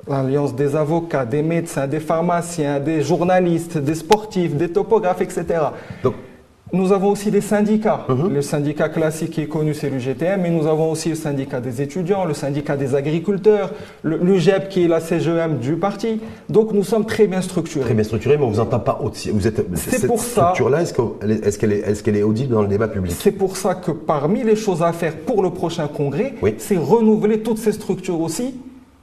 L'alliance 0.08 0.54
des 0.54 0.76
avocats, 0.76 1.24
des 1.24 1.42
médecins, 1.42 1.86
des 1.86 2.00
pharmaciens, 2.00 2.78
des 2.78 3.02
journalistes, 3.02 3.76
des 3.76 3.96
sportifs, 3.96 4.54
des 4.54 4.70
topographes, 4.70 5.20
etc. 5.20 5.44
Donc, 6.02 6.14
Nous 6.72 6.90
avons 6.90 7.10
aussi 7.10 7.30
des 7.30 7.40
syndicats. 7.40 8.04
Mhm. 8.08 8.34
Le 8.34 8.42
syndicat 8.42 8.88
classique 8.88 9.30
qui 9.30 9.40
est 9.42 9.46
connu, 9.46 9.72
c'est 9.72 9.88
l'UGTM, 9.88 10.40
mais 10.42 10.50
nous 10.50 10.66
avons 10.66 10.90
aussi 10.90 11.10
le 11.10 11.14
syndicat 11.14 11.60
des 11.60 11.80
étudiants, 11.80 12.24
le 12.24 12.34
syndicat 12.34 12.76
des 12.76 12.96
agriculteurs, 12.96 13.72
le- 14.02 14.16
l'UGEP 14.18 14.68
qui 14.68 14.84
est 14.84 14.88
la 14.88 14.98
CGM 14.98 15.58
du 15.58 15.76
parti. 15.76 16.20
Donc 16.48 16.72
nous 16.72 16.82
sommes 16.82 17.06
très 17.06 17.28
bien 17.28 17.40
structurés. 17.40 17.84
très 17.84 17.94
bien 17.94 18.02
structuré, 18.02 18.36
mais 18.36 18.42
on 18.44 18.50
vous 18.50 18.58
entend 18.58 18.80
pas 18.80 18.98
aussi. 19.00 19.30
Vous 19.30 19.46
êtes, 19.46 19.64
C'est 19.74 19.90
cette 19.98 20.06
pour 20.08 20.18
ça- 20.18 20.40
structure-là, 20.54 20.82
est-ce 20.82 20.92
qu'elle 20.92 21.72
est, 21.72 21.86
est-ce 21.86 22.02
qu'elle 22.02 22.16
est, 22.16 22.20
est 22.20 22.22
audible 22.24 22.52
dans 22.54 22.62
le 22.62 22.68
débat 22.68 22.88
public? 22.88 23.14
C'est 23.16 23.30
pour 23.30 23.56
ça 23.56 23.76
que 23.76 23.92
parmi 23.92 24.42
les 24.42 24.56
choses 24.56 24.82
à 24.82 24.92
faire 24.92 25.14
pour 25.18 25.44
le 25.44 25.50
prochain 25.50 25.86
congrès, 25.86 26.34
Oui. 26.42 26.56
c'est 26.58 26.76
renouveler 26.76 27.40
toutes 27.42 27.58
ces 27.58 27.72
structures 27.72 28.20
aussi, 28.20 28.56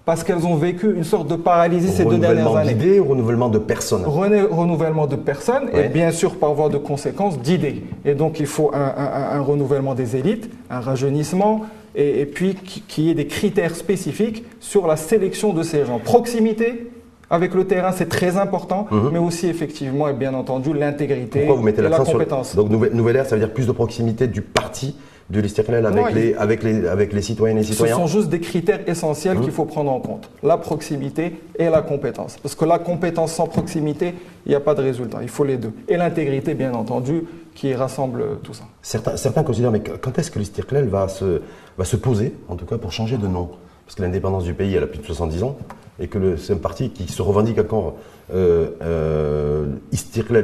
parce 0.05 0.23
qu'elles 0.23 0.45
ont 0.45 0.55
vécu 0.55 0.93
une 0.93 1.03
sorte 1.05 1.27
de 1.29 1.35
paralysie 1.35 1.89
ces 1.89 2.03
deux 2.03 2.17
dernières 2.17 2.43
Renouvellement 2.49 2.55
années. 2.57 2.73
d'idées 2.73 2.99
ou 2.99 3.05
renouvellement 3.05 3.49
de 3.49 3.57
personnes 3.57 4.03
renouvellement 4.05 5.07
de 5.07 5.15
personnes 5.15 5.69
Ouais. 5.73 5.85
et 5.85 5.89
bien 5.89 6.11
sûr 6.11 6.35
par 6.35 6.53
voie 6.53 6.69
de 6.69 6.77
conséquence 6.77 7.39
d'idées. 7.39 7.83
Et 8.03 8.13
donc 8.13 8.39
il 8.39 8.45
faut 8.45 8.71
un, 8.73 8.79
un- 8.97 9.37
un 9.37 9.41
renouvellement 9.41 9.95
des 9.95 10.15
élites, 10.17 10.49
un 10.69 10.81
rajeunissement 10.81 11.61
et, 11.95 12.21
et 12.21 12.25
puis 12.25 12.55
qui- 12.55 12.81
qu'il 12.81 13.05
y 13.05 13.11
ait 13.11 13.15
des 13.15 13.27
critères 13.27 13.75
spécifiques 13.75 14.43
sur 14.59 14.87
la 14.87 14.97
sélection 14.97 15.53
de 15.53 15.63
ces 15.63 15.85
gens. 15.85 15.99
Proximité 15.99 16.89
avec 17.29 17.53
le 17.55 17.65
terrain, 17.65 17.91
c'est 17.93 18.09
très 18.09 18.37
important, 18.37 18.87
Mhm. 18.91 19.09
mais 19.13 19.19
aussi 19.19 19.47
effectivement 19.47 20.07
et 20.09 20.13
bien 20.13 20.33
entendu 20.33 20.73
l'intégrité 20.73 21.45
et 21.45 21.81
la 21.81 22.03
sur 22.03 22.13
compétence. 22.13 22.55
donc 22.55 22.69
nouvelle, 22.69 22.93
nouvelle 22.93 23.15
ère, 23.15 23.25
ça 23.25 23.35
veut 23.35 23.41
dire 23.41 23.53
plus 23.53 23.65
de 23.67 23.71
proximité 23.71 24.27
du 24.27 24.41
parti 24.41 24.95
de 25.29 25.39
l'Istiklal 25.39 25.85
avec, 25.85 26.13
les, 26.13 26.33
avec, 26.35 26.63
les, 26.63 26.87
avec 26.87 27.13
les 27.13 27.21
citoyennes 27.21 27.57
et 27.57 27.61
les 27.61 27.67
Ce 27.67 27.73
citoyens 27.73 27.95
sont 27.95 28.07
juste 28.07 28.29
des 28.29 28.39
critères 28.39 28.81
essentiels 28.87 29.39
qu'il 29.39 29.51
faut 29.51 29.65
prendre 29.65 29.91
en 29.91 29.99
compte. 29.99 30.29
La 30.43 30.57
proximité 30.57 31.39
et 31.57 31.69
la 31.69 31.81
compétence. 31.81 32.37
Parce 32.41 32.55
que 32.55 32.65
la 32.65 32.79
compétence 32.79 33.33
sans 33.33 33.47
proximité, 33.47 34.13
il 34.45 34.49
n'y 34.49 34.55
a 34.55 34.59
pas 34.59 34.75
de 34.75 34.81
résultat. 34.81 35.19
Il 35.21 35.29
faut 35.29 35.45
les 35.45 35.57
deux. 35.57 35.71
Et 35.87 35.97
l'intégrité, 35.97 36.53
bien 36.53 36.73
entendu, 36.73 37.23
qui 37.55 37.73
rassemble 37.73 38.39
tout 38.43 38.53
ça. 38.53 38.63
Certains, 38.81 39.15
certains 39.15 39.43
considèrent, 39.43 39.71
mais 39.71 39.81
quand 39.81 40.17
est-ce 40.19 40.31
que 40.31 40.39
l'Istiklal 40.39 40.87
va 40.87 41.07
se, 41.07 41.41
va 41.77 41.85
se 41.85 41.95
poser, 41.95 42.33
en 42.49 42.55
tout 42.55 42.65
cas, 42.65 42.77
pour 42.77 42.91
changer 42.91 43.17
de 43.17 43.27
nom? 43.27 43.49
Parce 43.85 43.95
que 43.95 44.01
l'indépendance 44.01 44.43
du 44.43 44.53
pays, 44.53 44.75
elle 44.75 44.83
a 44.83 44.87
plus 44.87 44.99
de 44.99 45.05
70 45.05 45.43
ans, 45.43 45.57
et 45.99 46.07
que 46.07 46.35
c'est 46.35 46.53
un 46.53 46.57
parti 46.57 46.89
qui 46.89 47.07
se 47.07 47.21
revendique 47.21 47.59
encore 47.59 47.95
euh, 48.33 48.69
euh, 48.81 49.67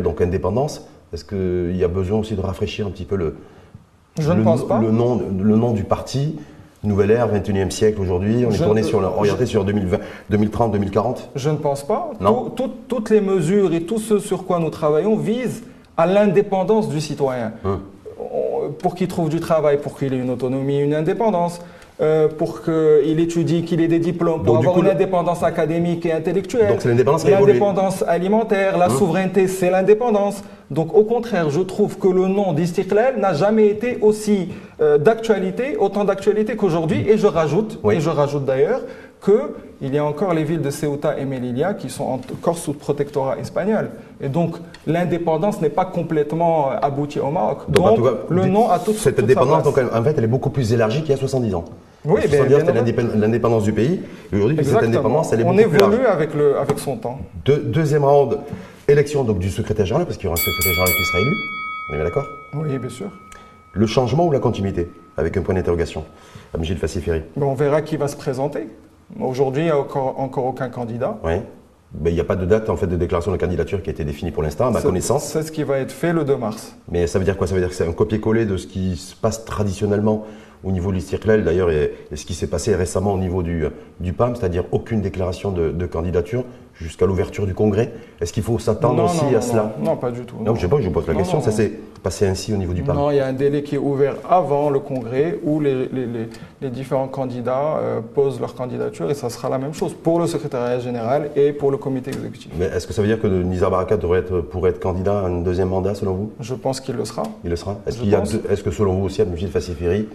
donc 0.04 0.22
indépendance. 0.22 0.88
Est-ce 1.12 1.26
qu'il 1.26 1.76
y 1.76 1.84
a 1.84 1.88
besoin 1.88 2.20
aussi 2.20 2.36
de 2.36 2.42
rafraîchir 2.42 2.86
un 2.86 2.92
petit 2.92 3.06
peu 3.06 3.16
le, 3.16 3.36
Je 4.20 4.32
ne 4.32 4.38
le, 4.38 4.44
pense 4.44 4.68
pas. 4.68 4.80
le 4.80 4.92
nom, 4.92 5.22
le 5.42 5.56
nom 5.56 5.72
du 5.72 5.84
parti 5.84 6.38
Nouvelle 6.82 7.12
ère, 7.12 7.28
21e 7.28 7.72
siècle 7.72 8.00
aujourd'hui, 8.00 8.46
on 8.48 8.52
est 8.52 8.58
tourné 8.58 8.82
ne- 8.82 8.86
sur, 8.88 9.00
orienté 9.00 9.46
sur 9.46 9.66
2020 9.66 9.98
2030, 10.30 10.72
2040 10.72 11.30
Je 11.36 11.50
ne 11.50 11.58
pense 11.58 11.84
pas. 11.84 12.12
Non. 12.22 12.46
Tout- 12.52 12.68
tout- 12.68 12.74
toutes 12.88 13.10
les 13.10 13.20
mesures 13.20 13.74
et 13.74 13.82
tout 13.84 14.00
ce 14.00 14.18
sur 14.20 14.46
quoi 14.46 14.60
nous 14.60 14.70
travaillons 14.70 15.18
visent 15.18 15.64
à 15.98 16.06
l'indépendance 16.06 16.88
du 16.88 17.02
citoyen. 17.02 17.52
Hum. 17.66 17.80
On- 18.18 18.72
Pour 18.72 18.96
qu'il 18.96 19.08
trouve 19.10 19.28
du 19.30 19.40
travail, 19.42 19.78
pour 19.82 19.98
qu'il 19.98 20.14
ait 20.14 20.18
une 20.18 20.30
autonomie, 20.30 20.80
une 20.80 20.94
indépendance, 20.94 21.60
euh, 22.02 22.28
pour 22.30 22.62
qu'il 22.62 23.20
étudie, 23.20 23.64
qu'il 23.64 23.82
ait 23.82 23.88
des 23.90 24.00
diplômes, 24.00 24.44
pour 24.44 24.54
Donc, 24.54 24.58
avoir 24.60 24.76
coup, 24.76 24.82
une 24.84 24.90
indépendance 24.90 25.44
académique 25.44 26.06
et 26.06 26.14
intellectuelle. 26.14 26.70
Donc 26.70 26.82
c'est 26.82 26.88
l'indépendance. 26.90 27.26
L'indépendance 27.28 28.04
alimentaire, 28.08 28.78
la 28.78 28.88
Hum. 28.90 28.98
souveraineté, 28.98 29.48
c'est 29.48 29.70
l'indépendance. 29.70 30.42
Donc 30.72 30.96
au 30.96 31.04
contraire, 31.04 31.50
je 31.50 31.62
trouve 31.62 31.98
que 31.98 32.08
le 32.08 32.28
nom 32.28 32.54
d'Istiklal 32.54 33.20
n'a 33.20 33.34
jamais 33.34 33.68
été 33.68 33.98
aussi 34.02 34.50
euh, 34.82 34.98
d'actualité, 34.98 35.76
autant 35.78 36.06
d'actualité 36.06 36.56
qu'aujourd'hui. 36.56 37.06
Et 37.10 37.18
je 37.18 37.28
rajoute, 37.28 37.80
Oui. 37.84 37.96
et 37.96 38.00
je 38.00 38.10
rajoute 38.10 38.46
d'ailleurs, 38.46 38.82
qu'il 39.26 39.94
y 39.94 39.98
a 39.98 40.06
encore 40.06 40.34
les 40.34 40.46
villes 40.46 40.62
de 40.62 40.70
Ceuta 40.70 41.18
et 41.20 41.26
Melilla 41.26 41.74
qui 41.74 41.90
sont 41.90 42.06
encore 42.06 42.58
sous 42.58 42.72
protectorat 42.72 43.38
espagnol. 43.40 43.90
Et 44.22 44.30
donc 44.30 44.56
l'indépendance 44.88 45.60
n'est 45.60 45.70
pas 45.70 45.84
complètement 45.84 46.72
euh, 46.72 46.76
aboutie 46.82 47.20
au 47.20 47.30
Maroc. 47.30 47.60
Donc, 47.68 47.76
Donc, 47.84 47.86
en 47.92 47.96
tout 47.96 48.04
cas, 48.04 48.14
le 48.30 48.46
nom 48.46 48.70
a 48.70 48.80
toute 48.80 48.96
Cette 48.96 49.20
indépendance, 49.20 49.64
donc, 49.64 49.78
en 49.78 50.04
fait, 50.04 50.14
elle 50.18 50.24
est 50.24 50.28
beaucoup 50.28 50.50
plus 50.50 50.72
élargie 50.72 51.02
qu'il 51.02 51.12
y 51.12 51.14
a 51.14 51.18
70 51.18 51.56
ans. 51.56 51.66
Oui, 52.06 52.22
bien, 52.28 52.46
bien 52.46 52.60
c'était 52.60 53.02
l'indépendance 53.18 53.64
du 53.64 53.74
pays. 53.74 54.02
Aujourd'hui, 54.34 54.58
cette 54.64 54.84
indépendance, 54.84 55.34
elle 55.34 55.42
est 55.42 55.44
On 55.44 55.58
évolue 55.58 56.06
avec, 56.06 56.34
le, 56.34 56.58
avec 56.58 56.80
son 56.80 56.96
temps. 56.98 57.20
deuxième 57.46 58.06
round, 58.06 58.40
élection 58.88 59.24
donc, 59.24 59.40
du 59.40 59.50
secrétaire 59.50 59.86
général, 59.86 60.06
parce 60.06 60.18
qu'il 60.18 60.26
y 60.26 60.28
aura 60.28 60.36
un 60.36 60.44
secrétaire 60.44 60.74
général 60.74 60.94
qui 60.96 61.06
sera 61.06 61.20
élu. 61.20 61.36
On 61.90 61.94
est 61.94 61.98
bien 61.98 62.06
d'accord? 62.06 62.28
Oui, 62.54 62.78
bien 62.78 62.90
sûr. 62.90 63.08
Le 63.74 63.86
changement 63.86 64.26
ou 64.26 64.32
la 64.32 64.40
continuité 64.40 64.90
Avec 65.18 65.36
un 65.38 65.42
point 65.42 65.54
d'interrogation. 65.54 66.04
Gilles 66.62 66.78
Fassiferi. 66.78 67.22
on 67.40 67.54
verra 67.54 67.82
qui 67.82 67.98
va 67.98 68.08
se 68.08 68.16
présenter. 68.16 68.68
Aujourd'hui, 69.20 69.64
il 69.64 69.66
n'y 69.66 69.72
a 69.72 69.78
encore, 69.78 70.20
encore 70.20 70.46
aucun 70.46 70.70
candidat. 70.70 71.18
Oui. 71.24 71.34
Ben, 71.92 72.12
il 72.12 72.14
n'y 72.14 72.20
a 72.20 72.24
pas 72.24 72.36
de 72.36 72.46
date 72.46 72.70
en 72.70 72.76
fait, 72.78 72.86
de 72.86 72.96
déclaration 72.96 73.32
de 73.32 73.38
candidature 73.38 73.82
qui 73.82 73.90
a 73.90 73.94
été 73.94 74.04
définie 74.04 74.32
pour 74.32 74.44
l'instant, 74.44 74.68
à 74.68 74.72
ma 74.72 74.82
connaissance. 74.82 75.26
C'est 75.26 75.42
ce 75.42 75.52
qui 75.52 75.64
va 75.64 75.80
être 75.80 75.92
fait 75.92 76.14
le 76.14 76.24
2 76.24 76.38
mars. 76.38 76.76
Mais 76.92 77.08
ça 77.08 77.18
veut 77.18 77.26
dire 77.26 77.36
quoi? 77.36 77.48
Ça 77.48 77.56
veut 77.56 77.62
dire 77.62 77.70
que 77.70 77.76
c'est 77.76 77.88
un 77.88 77.94
copier-coller 77.94 78.46
de 78.46 78.58
ce 78.58 78.68
qui 78.68 78.96
se 78.96 79.16
passe 79.16 79.44
traditionnellement 79.44 80.26
au 80.64 80.72
niveau 80.72 80.92
de 80.92 80.96
l'Istiklal 80.96 81.44
d'ailleurs 81.44 81.72
et, 81.72 81.94
ce 82.14 82.26
qui 82.26 82.34
s'est 82.34 82.48
passé 82.48 82.76
récemment 82.76 83.14
au 83.14 83.18
niveau 83.18 83.44
du, 83.44 83.66
du 84.00 84.14
PAM, 84.14 84.36
c'est-à-dire 84.36 84.66
aucune 84.72 85.02
déclaration 85.02 85.52
de, 85.52 85.86
candidature 85.86 86.44
jusqu'à 86.76 87.06
l'ouverture 87.06 87.46
du 87.46 87.54
Congrès. 87.54 87.92
Est-ce 88.22 88.32
qu'il 88.32 88.44
faut 88.44 88.60
s'attendre 88.60 89.04
aussi 89.04 89.36
à 89.36 89.42
cela 89.42 89.76
non, 89.82 89.98
pas 89.98 90.12
du 90.12 90.22
tout. 90.22 90.38
Non, 90.44 90.56
je 90.56 90.62
sais 90.62 90.68
pas, 90.68 90.80
je 90.80 90.88
vous 90.88 90.94
pose 90.94 91.08
la 91.08 91.16
question. 91.16 91.42
Ça 91.42 91.52
s'est 91.52 91.72
passé 92.02 92.28
ainsi 92.28 92.54
au 92.54 92.58
niveau 92.58 92.74
du 92.74 92.84
PAM 92.84 92.96
Non, 92.96 93.12
il 93.12 93.18
y 93.18 93.20
a 93.20 93.26
un 93.26 93.34
délai 93.34 93.64
qui 93.64 93.76
est 93.76 93.80
ouvert 93.80 94.16
avant 94.30 94.70
le 94.70 94.80
Congrès 94.80 95.40
où 95.44 95.60
les, 95.60 95.90
les, 96.62 96.70
différents 96.70 97.08
candidats 97.08 97.78
euh, 97.78 98.02
posent 98.02 98.40
leur 98.40 98.56
candidature 98.56 99.10
et 99.10 99.14
ça 99.14 99.30
sera 99.30 99.50
la 99.50 99.58
même 99.58 99.74
chose 99.74 99.94
pour 99.94 100.20
le 100.20 100.28
secrétariat 100.28 100.80
général 100.80 101.32
et 101.36 101.52
pour 101.52 101.72
le 101.72 101.78
comité 101.78 102.12
exécutif. 102.12 102.52
Mais 102.58 102.66
est-ce 102.66 102.88
que 102.88 102.94
ça 102.94 103.02
veut 103.02 103.08
dire 103.08 103.20
que 103.20 103.28
Nizar 103.28 103.72
Baraka 103.72 103.98
devrait 103.98 104.20
être, 104.20 104.42
pourrait 104.42 104.72
être 104.72 104.80
candidat 104.80 105.20
à 105.20 105.24
un 105.24 105.42
deuxième 105.42 105.70
mandat 105.70 105.96
selon 105.96 106.14
vous? 106.14 106.32
Je 106.40 106.54
pense 106.54 106.80
qu'il 106.80 106.96
le 106.96 107.06
sera. 107.06 107.24
Il 107.44 107.50
le 107.50 107.56
sera. 107.56 107.78
Est-ce, 107.88 108.36
est 108.36 108.64
que 108.64 108.72
selon 108.72 108.94
vous 108.94 109.06
aussi, 109.06 109.22
Abdelmajid 109.22 109.50
Fassiferi, 109.50 110.08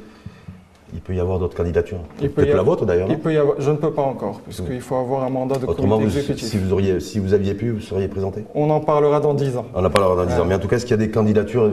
il 0.94 1.00
peut 1.00 1.14
y 1.14 1.20
avoir 1.20 1.38
d'autres 1.38 1.56
candidatures. 1.56 1.98
Peut-être 2.20 2.54
la 2.54 2.62
vôtre 2.62 2.86
d'ailleurs. 2.86 3.08
Il 3.10 3.18
peut 3.18 3.32
y 3.32 3.36
avoir, 3.36 3.60
je 3.60 3.70
ne 3.70 3.76
peux 3.76 3.90
pas 3.90 4.02
encore, 4.02 4.40
puisqu'il 4.40 4.80
faut 4.80 4.96
avoir 4.96 5.24
un 5.24 5.30
mandat 5.30 5.56
de 5.56 5.66
Autrement, 5.66 5.98
comité 5.98 6.18
exécutif. 6.18 6.48
Si 6.48 6.56
vous, 6.56 6.72
auriez, 6.72 7.00
si 7.00 7.18
vous 7.18 7.34
aviez 7.34 7.54
pu, 7.54 7.70
vous 7.70 7.80
seriez 7.80 8.08
présenté 8.08 8.44
On 8.54 8.70
en 8.70 8.80
parlera 8.80 9.20
dans 9.20 9.34
10 9.34 9.56
ans. 9.56 9.66
On 9.74 9.84
en 9.84 9.90
parlera 9.90 10.14
dans 10.14 10.26
10 10.26 10.40
ans. 10.40 10.44
Mais 10.46 10.54
en 10.54 10.58
tout 10.58 10.68
cas, 10.68 10.76
est-ce 10.76 10.86
qu'il 10.86 10.96
y 10.96 11.02
a 11.02 11.04
des 11.04 11.10
candidatures 11.10 11.72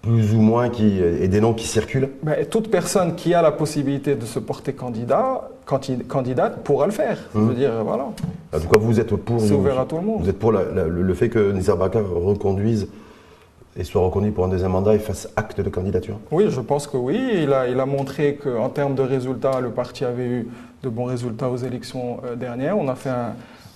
plus 0.00 0.34
ou 0.34 0.40
moins 0.40 0.68
qui, 0.68 1.00
et 1.00 1.28
des 1.28 1.40
noms 1.40 1.54
qui 1.54 1.66
circulent? 1.66 2.10
Ben, 2.22 2.44
Toute 2.46 2.70
personne 2.70 3.14
qui 3.16 3.34
a 3.34 3.42
la 3.42 3.52
possibilité 3.52 4.14
de 4.14 4.24
se 4.24 4.38
porter 4.38 4.72
candidat, 4.72 5.48
candidate 6.08 6.62
pourra 6.62 6.86
le 6.86 6.92
faire. 6.92 7.18
Je 7.34 7.38
veux 7.38 7.48
hum. 7.48 7.54
dire, 7.54 7.72
voilà. 7.84 8.04
En 8.54 8.60
tout 8.60 8.68
cas, 8.68 8.78
vous 8.78 9.00
êtes 9.00 9.14
pour. 9.16 9.40
C'est 9.40 9.54
ouvert 9.54 9.80
à 9.80 9.86
tout 9.86 9.96
le 9.96 10.02
monde. 10.02 10.22
Vous 10.22 10.28
êtes 10.28 10.38
pour 10.38 10.52
le, 10.52 11.14
fait 11.14 11.28
que 11.28 11.50
Nizar 11.50 11.76
Bakar 11.76 12.04
reconduise 12.08 12.88
et 13.76 13.84
soit 13.84 14.02
reconnu 14.02 14.32
pour 14.32 14.44
un 14.44 14.48
deuxième 14.48 14.72
mandat 14.72 14.94
et 14.94 14.98
fasse 14.98 15.28
acte 15.36 15.60
de 15.60 15.70
candidature 15.70 16.18
Oui, 16.30 16.46
je 16.48 16.60
pense 16.60 16.86
que 16.86 16.96
oui. 16.96 17.18
Il 17.42 17.52
a, 17.52 17.68
il 17.68 17.80
a 17.80 17.86
montré 17.86 18.36
qu'en 18.42 18.68
termes 18.68 18.94
de 18.94 19.02
résultats, 19.02 19.60
le 19.60 19.70
parti 19.70 20.04
avait 20.04 20.26
eu 20.26 20.48
de 20.82 20.88
bons 20.88 21.04
résultats 21.04 21.48
aux 21.48 21.56
élections 21.56 22.18
euh, 22.24 22.36
dernières. 22.36 22.76
On 22.76 22.88
a 22.88 22.94
fait 22.94 23.10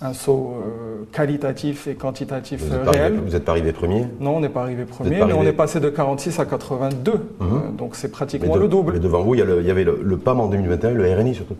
un, 0.01 0.13
saut 0.13 0.53
euh, 0.53 1.05
qualitatif 1.11 1.87
et 1.87 1.95
quantitatif 1.95 2.63
vous 2.63 2.91
réel. 2.91 3.15
vous 3.15 3.31
n'êtes 3.31 3.45
pas 3.45 3.53
arrivé 3.53 3.71
premier 3.71 4.05
Non, 4.19 4.37
on 4.37 4.39
n'est 4.39 4.49
pas 4.49 4.61
arrivé 4.61 4.85
premier, 4.85 5.25
mais 5.25 5.33
on 5.33 5.43
est 5.43 5.53
passé 5.53 5.79
de 5.79 5.89
46 5.89 6.39
à 6.39 6.45
82. 6.45 7.13
Mhm. 7.39 7.75
donc 7.75 7.95
c'est 7.95 8.11
pratiquement 8.11 8.55
le 8.55 8.67
double. 8.67 8.93
Mais 8.93 8.99
devant 8.99 9.23
vous, 9.23 9.33
il 9.33 9.39
y, 9.39 9.71
avait 9.71 9.83
le, 9.83 10.17
PAM 10.17 10.39
en 10.39 10.47
2021 10.47 10.91
le 10.91 11.15
RNI 11.15 11.33
surtout. 11.33 11.55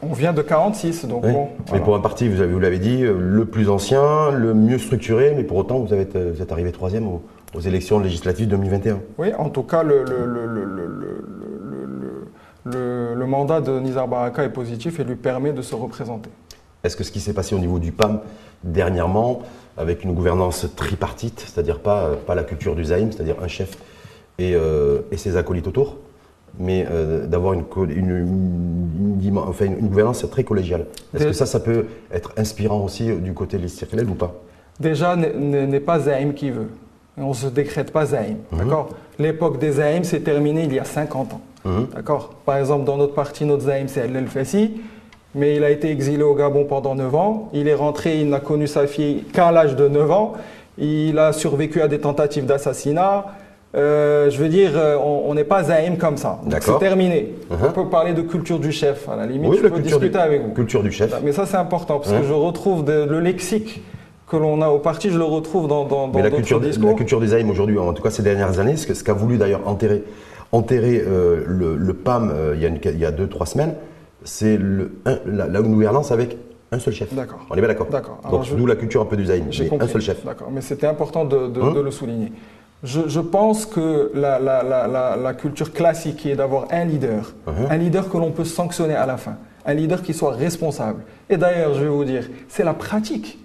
On 0.00 0.14
vient 0.14 0.32
de 0.32 0.42
46, 0.42 1.04
donc 1.04 1.22
bon. 1.22 1.48
Mais 1.72 1.78
pour 1.78 1.94
un 1.94 2.00
parti, 2.00 2.28
vous 2.28 2.58
l'avez 2.58 2.78
dit, 2.78 3.04
euh, 3.04 3.14
le 3.20 3.44
plus 3.44 3.68
ancien, 3.68 4.32
le 4.32 4.52
mieux 4.52 4.78
structuré, 4.78 5.32
mais 5.36 5.44
pour 5.44 5.58
autant, 5.58 5.78
vous, 5.78 5.92
avez, 5.92 6.06
vous 6.06 6.42
êtes 6.42 6.50
arrivé 6.50 6.72
troisième 6.72 7.06
au, 7.06 7.22
aux 7.54 7.60
élections 7.60 7.98
législatives 7.98 8.48
2021. 8.48 9.00
Oui, 9.18 9.32
en 9.38 9.50
tout 9.50 9.62
cas, 9.62 9.82
le, 9.82 10.04
le, 12.64 13.26
mandat 13.26 13.60
de 13.60 13.78
Nizar 13.78 14.08
Baraka 14.08 14.44
est 14.44 14.52
positif 14.52 15.00
et 15.00 15.04
lui 15.04 15.16
permet 15.16 15.52
de 15.52 15.62
se 15.62 15.74
représenter. 15.74 16.30
Est-ce 16.84 16.96
que 16.96 17.04
ce 17.04 17.10
qui 17.10 17.20
s'est 17.20 17.32
passé 17.32 17.54
au 17.54 17.58
niveau 17.58 17.78
du 17.78 17.92
PAM 17.92 18.20
dernièrement, 18.62 19.42
avec 19.76 20.04
une 20.04 20.12
gouvernance 20.12 20.66
tripartite, 20.76 21.40
c'est-à-dire 21.40 21.80
pas, 21.80 22.10
pas 22.26 22.34
la 22.34 22.44
culture 22.44 22.74
du 22.74 22.84
Zaïm, 22.84 23.10
c'est-à-dire 23.10 23.36
un 23.42 23.48
chef 23.48 23.76
et, 24.38 24.54
euh, 24.54 25.00
et, 25.10 25.16
ses 25.16 25.36
acolytes 25.36 25.66
autour, 25.66 25.96
mais 26.58 26.86
euh, 26.90 27.26
d'avoir 27.26 27.54
une, 27.54 27.64
une, 27.90 29.38
enfin, 29.38 29.64
une, 29.64 29.88
gouvernance 29.88 30.28
très 30.30 30.44
collégiale. 30.44 30.86
Est-ce 31.14 31.24
que 31.24 31.32
ça, 31.32 31.46
ça 31.46 31.60
peut 31.60 31.86
être 32.12 32.32
inspirant 32.36 32.84
aussi 32.84 33.12
du 33.16 33.32
côté 33.32 33.58
de 33.58 34.04
ou 34.04 34.14
pas? 34.14 34.34
Déjà, 34.78 35.16
n'est 35.16 35.80
pas 35.80 36.00
Zaïm 36.00 36.34
qui 36.34 36.50
veut. 36.50 36.68
On 37.18 37.28
ne 37.28 37.34
se 37.34 37.46
décrète 37.46 37.92
pas 37.92 38.06
Zaïm. 38.06 38.38
Mhm. 38.50 38.58
D'accord? 38.58 38.88
L'époque 39.18 39.58
des 39.58 39.72
Zaïm 39.72 40.04
s'est 40.04 40.20
terminée 40.20 40.64
il 40.64 40.74
y 40.74 40.78
a 40.78 40.84
50 40.84 41.34
ans. 41.34 41.40
Mhm. 41.64 41.88
D'accord? 41.94 42.30
Par 42.46 42.56
exemple, 42.56 42.84
dans 42.84 42.96
notre 42.96 43.14
parti, 43.14 43.44
notre 43.44 43.64
Zaïm, 43.64 43.88
c'est 43.88 44.00
El 44.00 44.26
Fassi, 44.26 44.80
mais 45.34 45.56
il 45.56 45.64
a 45.64 45.70
été 45.70 45.90
exilé 45.90 46.22
au 46.22 46.34
Gabon 46.34 46.64
pendant 46.64 46.94
9 46.94 47.14
ans. 47.14 47.50
Il 47.52 47.68
est 47.68 47.74
rentré, 47.74 48.20
il 48.20 48.28
n'a 48.28 48.40
connu 48.40 48.66
sa 48.66 48.86
fille 48.86 49.24
qu'à 49.32 49.52
l'âge 49.52 49.76
de 49.76 49.88
9 49.88 50.10
ans. 50.10 50.32
Il 50.78 51.18
a 51.18 51.32
survécu 51.32 51.82
à 51.82 51.88
des 51.88 51.98
tentatives 51.98 52.46
d'assassinat. 52.46 53.26
Euh, 53.74 54.28
je 54.28 54.38
veux 54.38 54.48
dire, 54.48 54.72
euh, 54.74 54.96
on 54.98 55.34
n'est 55.34 55.44
pas 55.44 55.64
Zaïm 55.64 55.96
comme 55.96 56.16
ça. 56.16 56.40
C'est 56.60 56.78
terminé. 56.78 57.34
On 57.50 57.72
peut 57.72 57.88
parler 57.88 58.12
de 58.14 58.22
culture 58.22 58.58
du 58.58 58.72
chef. 58.72 59.08
À 59.08 59.16
la 59.16 59.26
limite, 59.26 59.54
je 59.54 59.68
peux 59.68 59.80
discuter 59.80 60.18
avec 60.18 60.42
vous. 60.42 60.52
Culture 60.52 60.82
du 60.82 60.90
chef. 60.90 61.14
Mais 61.22 61.32
ça, 61.32 61.44
c'est 61.44 61.56
important 61.58 61.98
parce 61.98 62.12
que 62.12 62.22
je 62.22 62.32
retrouve 62.32 62.84
le 62.86 63.20
lexique 63.20 63.82
que 64.32 64.36
l'on 64.38 64.62
a 64.62 64.68
au 64.68 64.78
parti, 64.78 65.10
je 65.10 65.18
le 65.18 65.24
retrouve 65.24 65.68
dans, 65.68 65.84
dans, 65.84 66.08
Mais 66.08 66.22
la 66.22 66.30
culture, 66.30 66.58
discours. 66.58 66.88
La 66.88 66.94
culture 66.94 67.20
des 67.20 67.44
aujourd'hui, 67.44 67.78
en 67.78 67.92
tout 67.92 68.02
cas 68.02 68.10
ces 68.10 68.22
dernières 68.22 68.58
années, 68.58 68.76
ce 68.78 69.04
qu'a 69.04 69.12
voulu 69.12 69.36
d'ailleurs 69.36 69.68
enterrer, 69.68 70.04
enterrer 70.52 71.04
euh, 71.06 71.44
le, 71.46 71.94
PAM 71.94 72.32
euh, 72.34 72.54
il, 72.56 72.62
y 72.62 72.66
a 72.66 72.90
il 72.90 72.98
y 72.98 73.04
a 73.04 73.10
deux, 73.10 73.28
trois 73.28 73.44
semaines, 73.44 73.74
c'est 74.24 74.58
la, 75.26 75.48
la 75.48 75.60
gouvernance 75.60 76.12
avec 76.12 76.38
un 76.70 76.78
seul 76.78 76.94
chef. 76.94 77.12
D'accord. 77.12 77.40
On 77.50 77.54
est 77.54 77.60
bien 77.60 77.68
d'accord 77.68 77.88
D'accord. 77.90 78.20
Donc, 78.30 78.48
d'où 78.56 78.64
la 78.64 78.76
culture 78.76 79.02
un 79.02 79.04
peu 79.04 79.18
du 79.18 79.26
Zaïm. 79.26 79.48
Un 79.78 79.86
seul 79.86 80.00
chef. 80.00 80.24
D'accord. 80.24 80.48
Mais 80.50 80.62
c'était 80.62 80.86
important 80.86 81.26
de, 81.26 81.48
de, 81.48 81.60
hein 81.60 81.74
le 81.84 81.90
souligner. 81.90 82.32
Je, 82.82 83.02
je, 83.08 83.20
pense 83.20 83.66
que 83.66 84.10
la, 84.14 84.40
la, 84.40 85.34
culture 85.34 85.74
classique 85.74 86.16
qui 86.16 86.30
est 86.30 86.36
d'avoir 86.36 86.68
un 86.70 86.86
leader, 86.86 87.34
uh-huh. 87.46 87.70
un 87.70 87.76
leader 87.76 88.08
que 88.08 88.16
l'on 88.16 88.30
peut 88.30 88.44
sanctionner 88.44 88.94
à 88.94 89.04
la 89.04 89.18
fin, 89.18 89.36
un 89.66 89.74
leader 89.74 90.00
qui 90.02 90.14
soit 90.14 90.32
responsable. 90.32 91.02
Et 91.28 91.36
d'ailleurs, 91.36 91.74
je 91.74 91.82
vais 91.82 91.90
vous 91.90 92.04
dire, 92.06 92.24
c'est 92.48 92.64
la 92.64 92.74
pratique 92.74 93.38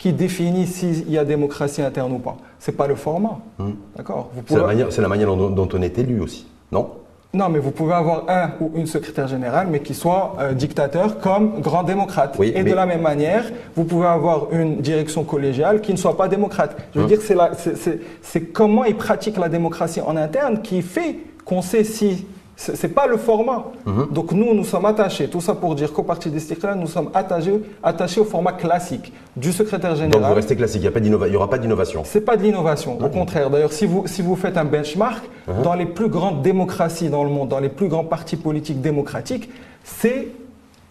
qui 0.00 0.14
définit 0.14 0.66
s'il 0.66 1.10
y 1.10 1.18
a 1.18 1.24
démocratie 1.26 1.82
interne 1.82 2.12
ou 2.12 2.18
pas. 2.18 2.38
Ce 2.58 2.70
n'est 2.70 2.76
pas 2.76 2.86
le 2.86 2.94
format. 2.94 3.38
Hmm. 3.58 3.72
D'accord 3.94 4.30
C'est 4.46 5.02
la 5.02 5.08
manière, 5.08 5.36
dont, 5.36 5.68
on 5.70 5.82
est 5.82 5.98
élu 5.98 6.20
aussi, 6.22 6.46
non? 6.72 6.92
Non, 7.34 7.50
mais 7.50 7.58
vous 7.60 7.70
pouvez 7.70 7.92
avoir 7.92 8.24
un 8.28 8.52
ou 8.60 8.72
une 8.74 8.86
secrétaire 8.86 9.28
générale, 9.28 9.68
mais 9.70 9.80
qui 9.80 9.94
soit 9.94 10.36
euh, 10.40 10.52
dictateur 10.54 11.20
comme 11.20 11.60
grand 11.60 11.84
démocrate. 11.84 12.36
Et 12.40 12.64
de 12.64 12.72
la 12.72 12.86
même 12.86 13.02
manière, 13.02 13.44
vous 13.76 13.84
pouvez 13.84 14.06
avoir 14.06 14.52
une 14.52 14.80
direction 14.80 15.22
collégiale 15.22 15.82
qui 15.82 15.92
ne 15.92 15.98
soit 15.98 16.16
pas 16.16 16.28
démocrate. 16.28 16.76
Je 16.94 17.00
veux 17.00 17.04
hmm. 17.04 17.08
dire, 17.08 18.00
c'est 18.22 18.40
comment 18.52 18.84
il 18.84 18.96
pratique 18.96 19.36
la 19.36 19.50
démocratie 19.50 20.00
en 20.00 20.16
interne 20.16 20.62
qui 20.62 20.80
fait 20.80 21.18
qu'on 21.44 21.60
sait 21.60 21.84
si 21.84 22.26
ce 22.60 22.86
n'est 22.86 22.92
pas 22.92 23.06
le 23.06 23.16
format. 23.16 23.64
Mhm. 23.86 24.08
Donc 24.10 24.32
nous, 24.32 24.54
nous 24.54 24.64
sommes 24.64 24.84
attachés, 24.84 25.28
tout 25.28 25.40
ça 25.40 25.54
pour 25.54 25.74
dire 25.74 25.92
qu'au 25.94 26.02
Parti 26.02 26.30
des 26.30 26.40
nous 26.76 26.86
sommes 26.86 27.10
attachés, 27.14 27.54
attachés 27.82 28.20
au 28.20 28.24
format 28.24 28.52
classique 28.52 29.12
du 29.34 29.50
secrétaire 29.52 29.96
général. 29.96 30.20
Donc 30.20 30.28
vous 30.28 30.34
restez 30.34 30.56
classique, 30.56 30.82
il 30.82 31.10
n'y 31.30 31.36
aura 31.36 31.48
pas 31.48 31.58
d'innovation 31.58 32.04
Ce 32.04 32.18
n'est 32.18 32.24
pas 32.24 32.36
de 32.36 32.42
l'innovation, 32.42 32.98
au 33.00 33.08
contraire. 33.08 33.48
D'ailleurs, 33.48 33.72
si 33.72 33.86
vous, 33.86 34.06
si 34.06 34.20
vous 34.20 34.36
faites 34.36 34.58
un 34.58 34.66
benchmark, 34.66 35.24
mhm. 35.48 35.62
dans 35.62 35.74
les 35.74 35.86
plus 35.86 36.08
grandes 36.08 36.42
démocraties 36.42 37.08
dans 37.08 37.24
le 37.24 37.30
monde, 37.30 37.48
dans 37.48 37.60
les 37.60 37.70
plus 37.70 37.88
grands 37.88 38.04
partis 38.04 38.36
politiques 38.36 38.82
démocratiques, 38.82 39.48
c'est 39.82 40.28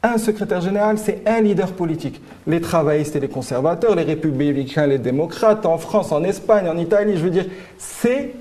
un 0.01 0.18
secrétaire 0.18 0.62
général, 0.62 0.98
c'est 0.98 1.22
un 1.25 1.41
leader 1.41 1.74
politique. 1.74 2.22
Les 2.48 2.62
travaillistes 2.62 3.15
et 3.15 3.20
les 3.20 3.27
conservateurs, 3.27 3.96
les 3.96 4.03
républicains, 4.03 4.88
les 4.88 4.98
démocrates, 4.98 5.65
en 5.65 5.77
France, 5.77 6.12
en 6.12 6.24
Espagne, 6.24 6.70
en 6.70 6.77
Italie, 6.77 7.18
je 7.18 7.24
veux 7.24 7.29
dire, 7.29 7.46
c'est 7.77 8.36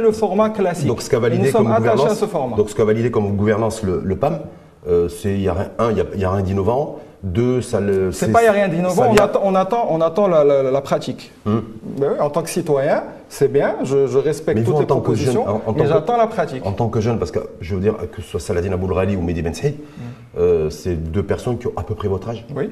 le 0.00 0.12
format 0.12 0.50
classique. 0.50 0.86
Donc 0.86 1.02
ce 1.02 1.10
qu'a 1.10 1.18
validé, 1.18 1.50
comme 1.50 1.72
gouvernance, 1.74 2.24
Donc 2.56 2.70
ce 2.70 2.82
validé 2.82 3.10
comme 3.10 3.36
gouvernance 3.36 3.82
le, 3.82 4.16
PAM, 4.16 4.40
euh, 4.88 5.08
c'est 5.08 5.34
il 5.34 5.42
y 5.42 5.48
a 5.48 5.72
un, 5.78 5.90
il 5.90 5.98
y 5.98 6.24
a, 6.24 6.30
rien 6.30 6.42
d'innovant. 6.42 7.00
Deux, 7.22 7.62
ça 7.62 7.80
le. 7.80 8.10
C'est 8.10 8.32
pas 8.32 8.42
n'y 8.42 8.48
a 8.48 8.52
rien 8.52 8.68
d'innovant. 8.68 9.06
On, 9.10 9.16
attend, 9.16 9.40
on 9.44 9.54
attend, 9.54 9.86
on 9.90 10.00
attend 10.00 10.26
la, 10.26 10.80
pratique. 10.80 11.30
Hum. 11.46 11.62
Ben 11.82 12.16
en 12.20 12.30
tant 12.30 12.42
que 12.42 12.50
citoyen, 12.50 13.04
c'est 13.28 13.46
bien. 13.50 13.76
Je, 13.84 14.18
respecte 14.18 14.64
toutes 14.64 14.80
les 14.80 14.86
propositions, 14.86 15.62
mais 15.76 15.86
j'attends 15.86 16.16
la 16.16 16.26
pratique. 16.26 16.66
En 16.66 16.72
tant 16.72 16.88
que 16.88 17.00
jeune, 17.00 17.18
parce 17.18 17.30
que 17.30 17.38
je 17.60 17.74
veux 17.74 17.80
dire 17.80 17.94
que 18.10 18.22
ce 18.22 18.28
soit 18.28 18.40
Saladin 18.40 18.72
Aboulrali 18.72 19.16
ou 19.16 19.22
Mehdi 19.22 19.42
Ben 19.42 19.54
Saïd, 19.54 19.74
hum. 19.74 20.04
Euh, 20.38 20.70
c'est 20.70 20.96
deux 20.96 21.22
personnes 21.22 21.58
qui 21.58 21.66
ont 21.66 21.74
à 21.76 21.82
peu 21.82 21.94
près 21.94 22.08
votre 22.08 22.28
âge. 22.30 22.46
Oui. 22.56 22.70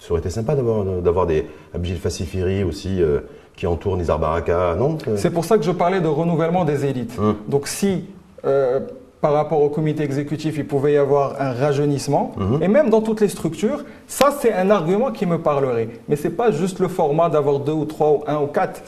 Ça 0.00 0.10
aurait 0.10 0.20
été 0.20 0.30
sympa 0.30 0.54
d'avoir 0.54 1.26
des 1.26 1.46
Abdil 1.74 1.96
Fassifiri 1.96 2.64
aussi 2.64 3.00
euh, 3.00 3.20
qui 3.54 3.66
entourent 3.66 3.96
Nizar 3.96 4.18
Baraka, 4.18 4.74
non 4.76 4.98
C'est 5.16 5.30
pour 5.30 5.44
ça 5.44 5.56
que 5.56 5.64
je 5.64 5.70
parlais 5.70 6.00
de 6.00 6.08
renouvellement 6.08 6.64
des 6.64 6.84
élites. 6.84 7.16
Hum. 7.18 7.36
Donc 7.48 7.68
si 7.68 8.04
euh, 8.44 8.80
par 9.20 9.32
rapport 9.32 9.62
au 9.62 9.68
comité 9.68 10.02
exécutif, 10.02 10.58
il 10.58 10.66
pouvait 10.66 10.92
y 10.94 10.96
avoir 10.96 11.40
un 11.40 11.52
rajeunissement, 11.52 12.32
hum. 12.36 12.62
et 12.62 12.68
même 12.68 12.90
dans 12.90 13.00
toutes 13.00 13.20
les 13.20 13.28
structures, 13.28 13.84
ça 14.06 14.34
c'est 14.40 14.52
un 14.52 14.70
argument 14.70 15.10
qui 15.10 15.26
me 15.26 15.38
parlerait. 15.38 15.88
Mais 16.08 16.16
ce 16.16 16.28
n'est 16.28 16.34
pas 16.34 16.50
juste 16.50 16.78
le 16.80 16.88
format 16.88 17.28
d'avoir 17.28 17.60
deux 17.60 17.72
ou 17.72 17.84
trois 17.86 18.10
ou 18.12 18.24
un 18.26 18.40
ou 18.40 18.46
quatre, 18.46 18.82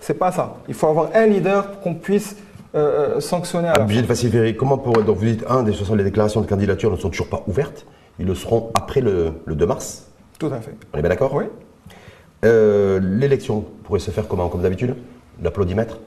c'est 0.00 0.14
pas 0.14 0.32
ça. 0.32 0.56
Il 0.68 0.74
faut 0.74 0.86
avoir 0.86 1.08
un 1.14 1.26
leader 1.26 1.80
qu'on 1.80 1.94
puisse 1.94 2.36
euh, 2.74 3.16
euh, 3.16 3.20
sanctionner 3.20 3.68
à 3.68 3.78
de 3.78 4.02
faciliter. 4.06 4.54
Comment 4.54 4.78
pour 4.78 4.92
donc 5.02 5.16
vous 5.16 5.24
dites 5.24 5.44
un 5.48 5.64
des 5.64 5.72
60 5.72 5.96
les 5.96 6.04
déclarations 6.04 6.40
de 6.40 6.46
candidature 6.46 6.90
ne 6.90 6.96
sont 6.96 7.10
toujours 7.10 7.28
pas 7.28 7.42
ouvertes. 7.48 7.84
Ils 8.20 8.26
le 8.26 8.34
seront 8.36 8.70
après 8.74 9.00
le, 9.00 9.32
le 9.44 9.54
2 9.56 9.66
mars. 9.66 10.06
Tout 10.38 10.46
à 10.46 10.60
fait. 10.60 10.76
On 10.94 10.98
est 10.98 11.00
bien 11.00 11.08
d'accord? 11.08 11.34
Oui. 11.34 11.44
Euh, 12.44 13.00
L'élection 13.02 13.64
pourrait 13.82 13.98
se 13.98 14.10
faire 14.12 14.28
comment? 14.28 14.48
Comme 14.48 14.62
d'habitude? 14.62 14.94
L'applaudimètre? 15.42 15.98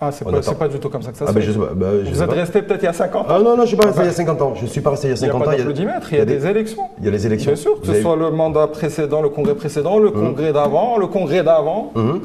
Ah, 0.00 0.12
c'est 0.12 0.24
pas, 0.24 0.54
pas 0.54 0.68
du 0.68 0.78
tout 0.78 0.88
comme 0.88 1.02
ça 1.02 1.10
que 1.10 1.18
ça 1.18 1.24
Ah 1.26 1.30
se 1.30 1.34
ben 1.34 1.40
fait. 1.40 1.46
je 1.48 1.52
sais 1.52 1.58
pas. 1.58 1.68
je 2.04 2.08
Vous 2.10 2.14
sais 2.14 2.22
êtes 2.22 2.28
pas. 2.28 2.34
resté 2.36 2.62
peut-être 2.62 2.82
il 2.82 2.86
y 2.86 2.88
a 2.88 2.92
50 2.92 3.22
ans. 3.22 3.26
Ah 3.28 3.38
non, 3.40 3.56
non, 3.56 3.62
je 3.62 3.68
suis 3.68 3.76
pas 3.76 3.86
resté 3.86 4.00
Ah 4.00 4.04
il 4.04 4.06
y 4.06 4.10
a 4.10 4.14
50 4.14 4.42
ans. 4.42 4.52
Je 4.54 4.66
suis 4.66 4.80
pas 4.80 4.90
resté 4.90 5.08
il 5.08 5.10
y 5.10 5.12
a 5.14 5.16
il 5.16 5.20
n'y 5.22 5.24
a 5.28 5.32
50 5.32 5.44
pas 5.44 5.50
ans. 5.50 5.56
d'applaudimètre, 5.56 6.12
il 6.12 6.18
y 6.18 6.20
a 6.20 6.24
des 6.24 6.46
élections. 6.46 6.82
il 7.00 7.04
y 7.04 7.08
a 7.08 7.10
les 7.10 7.26
élections. 7.26 7.50
Bien 7.52 7.60
sûr, 7.60 7.74
que 7.74 7.78
Vous 7.80 7.84
ce 7.86 7.90
avez- 7.90 8.02
soit 8.02 8.14
le 8.16 8.30
mandat 8.30 8.68
précédent, 8.68 9.20
le 9.22 9.28
congrès 9.28 9.54
précédent, 9.56 9.98
le 9.98 10.10
congrès 10.12 10.52
d'avant, 10.52 10.98
le 10.98 11.08
congrès 11.08 11.42
d'avant. 11.42 11.92
Mhm. 11.96 12.20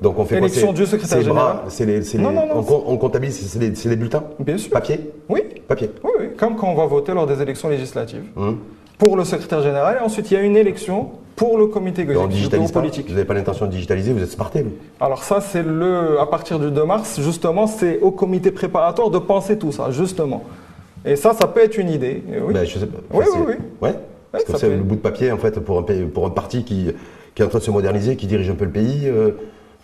Donc 0.00 0.18
on 0.18 0.24
fait 0.24 0.38
quoi 0.38 0.46
élection 0.46 0.68
C'est- 0.68 0.72
du 0.82 0.86
secrétaire 0.86 1.18
les 1.18 1.24
général. 1.24 1.56
C'est 1.68 1.84
les, 1.84 2.02
c'est 2.02 2.16
Non, 2.18 2.30
les- 2.30 2.36
non, 2.36 2.46
non, 2.46 2.64
on, 2.66 2.92
on 2.92 2.96
comptabilise, 2.96 3.46
c'est 3.46 3.58
les, 3.58 3.72
les 3.90 3.96
bulletins 3.96 4.22
Bien 4.38 4.56
sûr. 4.56 4.70
Papier 4.70 5.00
Oui, 5.28 5.42
Papier. 5.68 5.90
oui, 6.02 6.10
oui. 6.18 6.26
Comme 6.38 6.56
quand 6.56 6.68
on 6.68 6.74
va 6.74 6.86
voter 6.86 7.12
lors 7.12 7.26
des 7.26 7.42
élections 7.42 7.68
législatives. 7.68 8.24
Mhm. 8.36 8.56
Pour 8.98 9.16
le 9.18 9.24
secrétaire 9.24 9.60
général, 9.60 9.98
et 10.00 10.04
ensuite 10.04 10.30
il 10.30 10.34
y 10.34 10.36
a 10.38 10.40
une 10.40 10.56
élection 10.56 11.10
pour 11.36 11.58
le 11.58 11.66
comité 11.66 12.02
exécutif, 12.02 12.72
politique. 12.72 13.06
Vous 13.08 13.12
n'avez 13.14 13.24
pas 13.24 13.34
l'intention 13.34 13.66
de 13.66 13.70
digitaliser, 13.72 14.12
vous 14.12 14.22
êtes 14.22 14.30
smarté. 14.30 14.62
vous. 14.62 14.72
Alors 15.00 15.24
ça, 15.24 15.40
c'est 15.40 15.62
le, 15.64 16.20
à 16.20 16.26
partir 16.26 16.58
du 16.58 16.70
2 16.70 16.84
mars, 16.84 17.20
justement, 17.20 17.66
c'est 17.66 17.98
au 18.00 18.10
comité 18.10 18.50
préparatoire 18.52 19.10
de 19.10 19.18
penser 19.18 19.58
tout 19.58 19.72
ça, 19.72 19.90
justement. 19.90 20.44
Et 21.04 21.16
ça, 21.16 21.34
ça 21.34 21.46
peut 21.48 21.60
être 21.62 21.76
une 21.76 21.90
idée. 21.90 22.22
oui. 22.46 22.54
Ben, 22.54 22.64
je 22.64 22.78
sais 22.78 22.86
pas. 22.86 22.98
Oui, 23.12 23.24
c'est- 23.30 23.38
oui, 23.38 23.44
oui. 23.48 23.54
Ouais. 23.82 23.94
Parce 24.32 24.44
que 24.44 24.56
c'est 24.56 24.68
peut- 24.68 24.76
le 24.76 24.82
bout 24.82 24.94
de 24.96 25.00
papier, 25.00 25.30
en 25.32 25.36
fait, 25.38 25.58
pour 25.60 25.78
un, 25.78 25.82
pays- 25.82 26.04
pour 26.06 26.26
un 26.26 26.30
parti 26.30 26.64
qui, 26.64 26.86
qui 27.34 27.42
est 27.42 27.44
en 27.44 27.48
train 27.48 27.58
de 27.58 27.64
se 27.64 27.70
moderniser, 27.70 28.16
qui 28.16 28.26
dirige 28.26 28.48
un 28.50 28.54
peu 28.54 28.64
le 28.64 28.70
pays. 28.72 29.02
euh, 29.06 29.30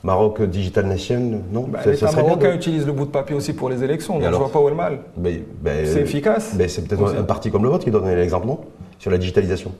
Maroc 0.02 0.40
Digital 0.42 0.86
Nation, 0.86 1.42
non? 1.52 1.66
Bah, 1.68 1.80
L'État 1.84 2.10
marocain 2.12 2.48
de- 2.52 2.54
utilise 2.56 2.86
le 2.86 2.92
bout 2.92 3.04
de 3.04 3.10
papier 3.10 3.36
aussi 3.36 3.52
pour 3.52 3.68
les 3.68 3.84
élections, 3.84 4.14
donc 4.14 4.22
alors 4.22 4.40
je 4.40 4.44
vois 4.46 4.52
pas 4.52 4.58
où 4.60 4.66
est 4.68 4.70
le 4.70 4.76
mal. 4.76 5.00
Ben, 5.18 5.42
C'est 5.84 6.00
efficace. 6.00 6.54
c'est 6.68 6.88
peut-être 6.88 7.04
un, 7.04 7.18
un 7.20 7.24
parti 7.24 7.50
comme 7.50 7.64
le 7.64 7.68
vôtre 7.68 7.84
qui 7.84 7.90
doit 7.90 8.00
donner 8.00 8.16
l'exemple, 8.16 8.46
non? 8.46 8.60
Sur 8.98 9.10
la 9.10 9.18
digitalisation. 9.18 9.72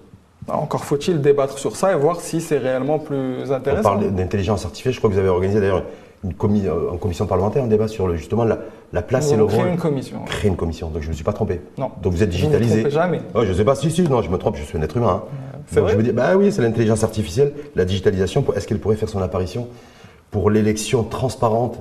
Encore 0.53 0.85
faut-il 0.85 1.21
débattre 1.21 1.59
sur 1.59 1.77
ça 1.77 1.93
et 1.93 1.97
voir 1.97 2.21
si 2.21 2.41
c'est 2.41 2.59
réellement 2.59 2.99
plus 2.99 3.49
On 3.49 3.53
intéressant. 3.53 3.83
parle 3.83 4.11
d'intelligence 4.13 4.65
artificielle. 4.65 4.95
Je 4.95 4.99
crois 4.99 5.11
que 5.11 5.15
vous 5.15 5.21
avez 5.21 5.29
organisé 5.29 5.61
d'ailleurs 5.61 5.85
une 6.23 6.35
euh, 6.67 6.91
en 6.91 6.99
commission 6.99 7.27
parlementaire 7.27 7.65
un 7.65 7.67
débat 7.67 7.89
sur 7.89 8.07
le, 8.07 8.17
justement 8.17 8.45
la, 8.45 8.59
la 8.93 9.01
place 9.03 9.29
et 9.29 9.37
le 9.37 9.39
allons 9.39 9.47
créer 9.49 9.61
rôle. 9.63 9.69
une 9.71 9.79
commission. 9.79 10.19
Créer 10.27 10.51
une 10.51 10.57
commission. 10.57 10.89
Donc 10.91 11.01
je 11.03 11.07
ne 11.07 11.11
me 11.11 11.15
suis 11.15 11.25
pas 11.25 11.33
trompé. 11.33 11.61
Non. 11.79 11.91
Donc 12.03 12.13
vous 12.13 12.23
êtes 12.23 12.29
Vous 12.29 12.35
ne 12.37 12.41
digitalisé. 12.43 12.81
trompez 12.81 12.91
jamais. 12.95 13.21
Oh, 13.35 13.45
je 13.45 13.53
sais 13.55 13.65
pas, 13.65 13.75
si, 13.75 13.91
si, 13.91 14.03
non, 14.03 14.21
je 14.21 14.29
me 14.31 14.37
trompe, 14.37 14.57
je 14.57 14.63
suis 14.63 14.77
un 14.77 14.83
être 14.83 14.97
humain. 14.97 15.23
hein. 15.25 15.59
c'est 15.67 15.77
Donc 15.77 15.85
vrai 15.85 15.93
je 15.95 15.99
me 15.99 16.03
dis, 16.03 16.13
bah 16.13 16.37
oui, 16.37 16.53
c'est 16.53 16.61
l'intelligence 16.63 17.05
artificielle, 17.05 17.53
la 17.75 17.85
digitalisation, 17.87 18.45
est-ce 18.55 18.67
qu'elle 18.69 18.81
pourrait 18.81 18.97
faire 18.97 19.09
son 19.09 19.23
apparition 19.23 19.69
pour 20.31 20.51
l'élection 20.51 21.03
transparente 21.05 21.79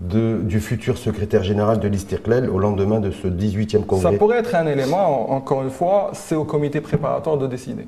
de- 0.00 0.40
du 0.42 0.60
futur 0.60 0.98
secrétaire 0.98 1.42
général 1.42 1.80
de 1.80 1.88
l'Istiklal 1.88 2.50
au 2.50 2.58
lendemain 2.58 3.00
de 3.00 3.10
ce 3.10 3.26
18e 3.28 3.80
Ça 3.80 3.86
congrès 3.86 4.16
pourrait 4.18 4.38
être 4.38 4.54
un 4.54 4.66
élément, 4.66 5.30
en- 5.32 5.36
encore 5.36 5.62
une 5.62 5.70
fois, 5.70 6.10
c'est 6.12 6.34
au 6.34 6.44
comité 6.44 6.80
préparatoire 6.80 7.38
de 7.38 7.46
décider. 7.46 7.86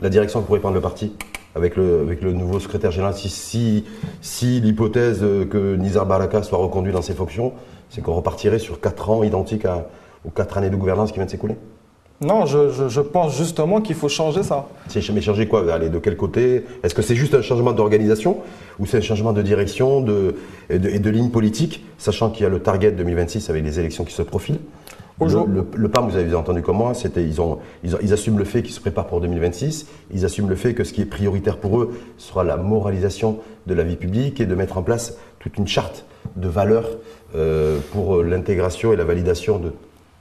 La 0.00 0.08
direction 0.08 0.42
pourrait 0.42 0.60
prendre 0.60 0.76
le 0.76 0.80
parti 0.80 1.12
avec 1.56 1.76
le, 1.76 2.00
avec 2.02 2.22
le 2.22 2.32
nouveau 2.32 2.60
secrétaire 2.60 2.92
général, 2.92 3.14
si, 3.14 3.28
si, 3.28 3.84
si 4.20 4.60
l'hypothèse 4.60 5.20
que 5.50 5.74
Nizar 5.76 6.06
Baraka 6.06 6.42
soit 6.44 6.58
reconduit 6.58 6.92
dans 6.92 7.02
ses 7.02 7.14
fonctions, 7.14 7.52
c'est 7.88 8.00
qu'on 8.00 8.14
repartirait 8.14 8.60
sur 8.60 8.80
4 8.80 9.10
ans 9.10 9.24
identiques 9.24 9.64
à- 9.64 9.88
aux 10.24 10.30
4 10.30 10.58
années 10.58 10.70
de 10.70 10.76
gouvernance 10.76 11.10
qui 11.10 11.16
viennent 11.16 11.26
de 11.26 11.30
s'écouler 11.32 11.56
Non, 12.20 12.44
je, 12.44 12.68
je- 12.70 12.88
je 12.88 13.00
pense 13.00 13.36
justement 13.38 13.80
qu'il 13.80 13.94
faut 13.96 14.08
changer 14.10 14.42
ça. 14.42 14.68
C'est 14.88 15.08
mais 15.10 15.22
changer 15.22 15.48
quoi? 15.48 15.72
Aller 15.72 15.88
de 15.88 15.98
quel 15.98 16.16
côté? 16.18 16.64
Est-ce 16.82 16.94
que 16.94 17.00
c'est 17.00 17.14
juste 17.14 17.34
un 17.34 17.40
changement 17.40 17.72
d'organisation? 17.72 18.38
Ou 18.78 18.84
c'est 18.86 18.98
un 18.98 19.02
changement 19.02 19.32
de 19.32 19.40
direction 19.40 20.02
de, 20.02 20.34
et, 20.68 20.78
de, 20.78 20.88
et 20.90 20.98
de 20.98 21.08
ligne 21.10 21.30
politique, 21.30 21.82
sachant 21.96 22.28
qu'il 22.30 22.42
y 22.42 22.46
a 22.46 22.50
le 22.50 22.60
target 22.60 22.92
2026 22.92 23.48
avec 23.48 23.64
les 23.64 23.78
élections 23.80 24.04
qui 24.04 24.12
se 24.12 24.20
profilent? 24.22 24.58
Le, 25.18 25.26
le- 25.54 25.66
le 25.74 25.88
PAM, 25.88 26.08
vous 26.08 26.16
avez 26.16 26.34
entendu 26.34 26.62
comme 26.62 26.76
moi, 26.78 26.92
c'était 26.94 27.22
ils, 27.22 27.40
ont, 27.42 27.58
ils, 27.84 27.94
ont- 27.94 27.98
ils 28.02 28.12
assument 28.12 28.38
le 28.38 28.44
fait 28.44 28.62
qu'ils 28.62 28.72
se 28.74 28.80
préparent 28.80 29.06
pour 29.06 29.20
2026, 29.20 29.86
ils 30.12 30.24
assument 30.24 30.48
le 30.48 30.56
fait 30.56 30.72
que 30.74 30.82
ce 30.84 30.92
qui 30.94 31.02
est 31.02 31.06
prioritaire 31.06 31.58
pour 31.58 31.78
eux 31.80 31.92
sera 32.16 32.42
la 32.44 32.56
moralisation 32.56 33.38
de 33.66 33.74
la 33.74 33.82
vie 33.82 33.96
publique 33.96 34.40
et 34.40 34.46
de 34.46 34.54
mettre 34.54 34.78
en 34.78 34.82
place 34.82 35.18
toute 35.38 35.56
une 35.58 35.66
charte 35.68 36.06
de 36.36 36.48
valeurs 36.48 36.88
euh, 37.34 37.78
pour 37.92 38.16
euh, 38.16 38.22
l'intégration 38.22 38.94
et 38.94 38.96
la 38.96 39.04
validation 39.04 39.58
de 39.58 39.72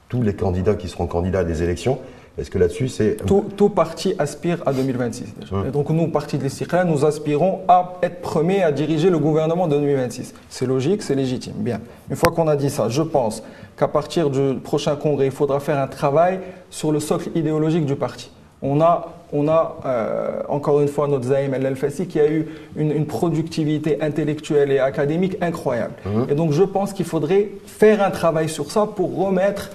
tous 0.10 0.24
les 0.24 0.34
candidats 0.34 0.76
qui 0.76 0.89
seront 0.89 1.08
candidats 1.08 1.39
à 1.39 1.43
des 1.43 1.63
élections. 1.63 2.00
Est-ce 2.38 2.50
que 2.50 2.58
là-dessus, 2.58 2.88
c'est 2.88 3.17
Tout, 3.26 3.45
tout 3.58 3.69
parti 3.69 4.15
aspire 4.17 4.63
à 4.65 4.74
2026 4.74 5.36
déjà. 5.39 5.56
Hum. 5.56 5.67
Et 5.67 5.72
donc 5.72 5.89
nous, 5.89 6.08
parti 6.08 6.38
de 6.38 6.43
l'Istiklal, 6.43 6.88
nous 6.88 7.06
aspirons 7.06 7.62
à 7.67 7.98
être 8.02 8.22
premiers 8.22 8.63
à 8.63 8.72
diriger 8.72 9.10
le 9.10 9.19
gouvernement 9.19 9.67
de 9.67 9.76
2026. 9.76 10.34
C'est 10.48 10.65
logique, 10.65 11.02
c'est 11.02 11.15
légitime. 11.15 11.54
Bien. 11.58 11.80
Une 12.10 12.15
fois 12.15 12.32
qu'on 12.32 12.48
a 12.48 12.56
dit 12.56 12.69
ça, 12.69 12.88
je 12.89 13.02
pense 13.02 13.43
qu'à 13.78 13.88
partir 13.88 14.30
du 14.30 14.56
prochain 14.56 14.95
congrès, 14.95 15.26
il 15.26 15.32
faudra 15.32 15.60
faire 15.60 15.80
un 15.80 15.88
travail 15.88 16.39
sur 16.69 16.91
le 16.91 17.00
socle 17.00 17.30
idéologique 17.36 17.86
du 17.86 17.95
parti. 17.95 18.32
On 18.62 18.82
a, 18.82 19.13
on 19.32 19.48
a 19.48 19.78
euh, 19.86 20.41
encore 20.50 20.82
une 20.82 20.89
fois 20.89 21.08
notre 21.08 21.26
Zaïm 21.26 21.54
El 21.54 21.76
Fassi 21.76 22.08
qui 22.08 22.19
a 22.19 22.30
eu 22.30 22.48
une, 22.76 22.91
une 22.91 23.06
productivité 23.06 24.02
intellectuelle 24.02 24.72
et 24.72 24.80
académique 24.80 25.38
incroyable. 25.41 25.93
Et 26.30 26.36
donc 26.36 26.52
je 26.52 26.63
pense 26.63 26.91
qu'il 26.91 27.06
faudrait 27.06 27.50
faire 27.65 28.04
un 28.04 28.12
travail 28.12 28.50
sur 28.50 28.69
ça 28.72 28.86
pour 28.86 29.17
remettre 29.17 29.72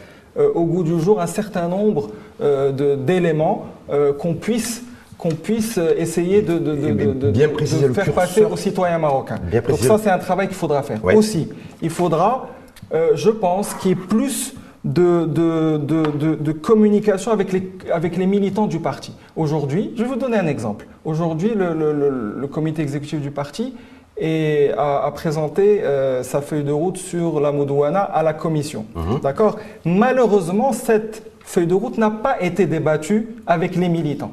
au 0.55 0.64
goût 0.64 0.83
du 0.83 1.01
jour 1.01 1.20
un 1.20 1.27
certain 1.27 1.68
nombre 1.68 2.11
euh, 2.40 2.97
d'éléments 2.97 3.66
euh, 3.90 4.12
qu'on 4.12 4.35
puisse 4.35 4.83
qu'on 5.16 5.31
puisse 5.31 5.79
euh, 5.79 5.94
essayer 5.97 6.42
de, 6.42 6.59
de- 6.59 6.75
de- 6.75 7.31
bien- 7.31 7.49
de- 7.49 7.92
faire 7.94 8.12
passer 8.12 8.44
aux 8.44 8.57
citoyens 8.57 8.99
marocains. 8.99 9.38
Bien 9.51 9.62
Donc 9.62 9.79
ça, 9.79 9.97
c'est 9.97 10.11
un 10.11 10.18
travail 10.18 10.49
qu'il 10.49 10.57
faudra 10.57 10.83
faire. 10.83 11.03
Ouais. 11.05 11.14
Aussi, 11.14 11.49
il 11.81 11.88
faudra, 11.90 12.49
euh, 12.92 13.11
je 13.14 13.31
pense, 13.31 13.73
qu'il 13.75 13.90
y 13.90 13.92
ait 13.92 13.97
plus 13.97 14.55
de, 14.85 15.25
de- 15.25 15.79
de- 15.79 16.11
de- 16.11 16.35
de 16.35 16.53
communication 16.53 17.31
avec 17.31 17.53
les, 17.53 17.70
avec 17.92 18.16
les 18.16 18.27
militants 18.27 18.66
du 18.66 18.81
parti. 18.81 19.14
Aujourd'hui, 19.37 19.92
je 19.97 20.03
vais 20.03 20.09
vous 20.09 20.16
donner 20.16 20.37
un 20.37 20.49
exemple. 20.49 20.87
Aujourd'hui, 21.05 21.53
le, 21.55 21.73
le- 21.73 21.92
le- 21.92 22.35
le 22.40 22.47
comité 22.49 22.83
exécutif 22.83 23.20
du 23.20 23.31
parti 23.31 23.73
est- 24.16 24.72
a, 24.77 25.05
a 25.07 25.11
présenté 25.11 25.83
euh, 25.83 26.22
sa 26.22 26.40
feuille 26.40 26.64
de 26.64 26.72
route 26.72 26.96
sur 26.98 27.40
la 27.40 27.53
Moudouana 27.53 28.03
à 28.03 28.22
la 28.22 28.33
commission. 28.33 28.87
D'accord? 29.22 29.57
Malheureusement, 29.85 30.72
cette 30.72 31.22
feuille 31.44 31.66
de 31.66 31.74
route 31.74 31.98
n'a 31.98 32.11
pas 32.11 32.40
été 32.42 32.66
débattue 32.66 33.29
avec 33.46 33.77
les 33.77 33.88
militants. 33.88 34.33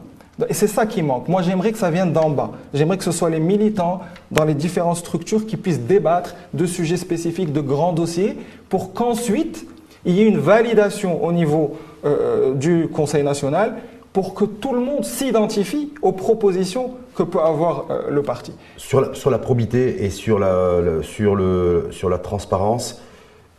Et 0.50 0.54
c'est 0.54 0.68
ça 0.68 0.86
qui 0.88 1.04
manque. 1.04 1.28
Moi, 1.28 1.42
j'aimerais 1.44 1.72
que 1.72 1.78
ça 1.78 1.92
vienne 1.92 2.14
d'en 2.14 2.30
bas. 2.30 2.52
J'aimerais 2.74 2.98
que 2.98 3.04
ce 3.04 3.12
soit 3.12 3.30
les 3.30 3.40
militants 3.40 4.00
dans 4.32 4.44
les 4.46 4.56
différentes 4.56 4.98
structures 4.98 5.46
qui 5.46 5.56
puissent 5.58 5.82
débattre 5.82 6.36
de 6.54 6.66
sujets 6.66 6.98
spécifiques, 6.98 7.52
de 7.54 7.62
grands 7.62 7.94
dossiers, 7.94 8.38
pour 8.70 8.94
qu'ensuite, 8.94 9.68
il 10.06 10.16
y 10.16 10.22
ait 10.22 10.28
une 10.28 10.40
validation 10.40 11.24
au 11.24 11.32
niveau 11.32 11.78
euh, 12.06 12.56
du 12.56 12.88
Conseil 12.88 13.24
national 13.24 13.76
pour 14.14 14.34
que 14.34 14.46
tout 14.46 14.74
le 14.74 14.80
monde 14.80 15.04
s'identifie 15.06 15.94
aux 16.02 16.12
propositions 16.14 16.92
que 17.16 17.24
peut 17.24 17.40
avoir 17.40 17.86
euh, 17.92 18.10
le 18.10 18.22
parti. 18.24 18.54
Sur 18.78 19.02
la, 19.02 19.14
sur 19.14 19.30
la 19.30 19.40
probité 19.40 20.04
et 20.06 20.10
sur 20.10 20.40
la, 20.40 20.80
le- 20.82 21.04
sur, 21.04 21.36
le, 21.36 21.88
sur 21.92 22.10
la 22.10 22.18
transparence 22.18 23.02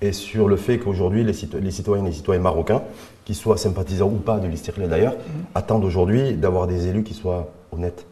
et 0.00 0.12
sur 0.12 0.48
le 0.48 0.56
fait 0.56 0.78
qu'aujourd'hui, 0.78 1.22
les, 1.24 1.32
cito- 1.32 1.58
les 1.60 1.70
citoyennes 1.70 2.06
et 2.06 2.10
les 2.10 2.14
citoyens 2.16 2.42
marocains, 2.42 2.82
qu'ils 3.24 3.36
soient 3.36 3.56
sympathisants 3.56 4.08
ou 4.08 4.16
pas 4.16 4.38
de 4.38 4.48
l'Istiklal 4.48 4.88
d'ailleurs, 4.88 5.14
attendent 5.54 5.84
aujourd'hui 5.84 6.34
d'avoir 6.34 6.66
des 6.66 6.88
élus 6.88 7.04
qui 7.04 7.14
soient 7.14 7.50
honnêtes. 7.70 8.06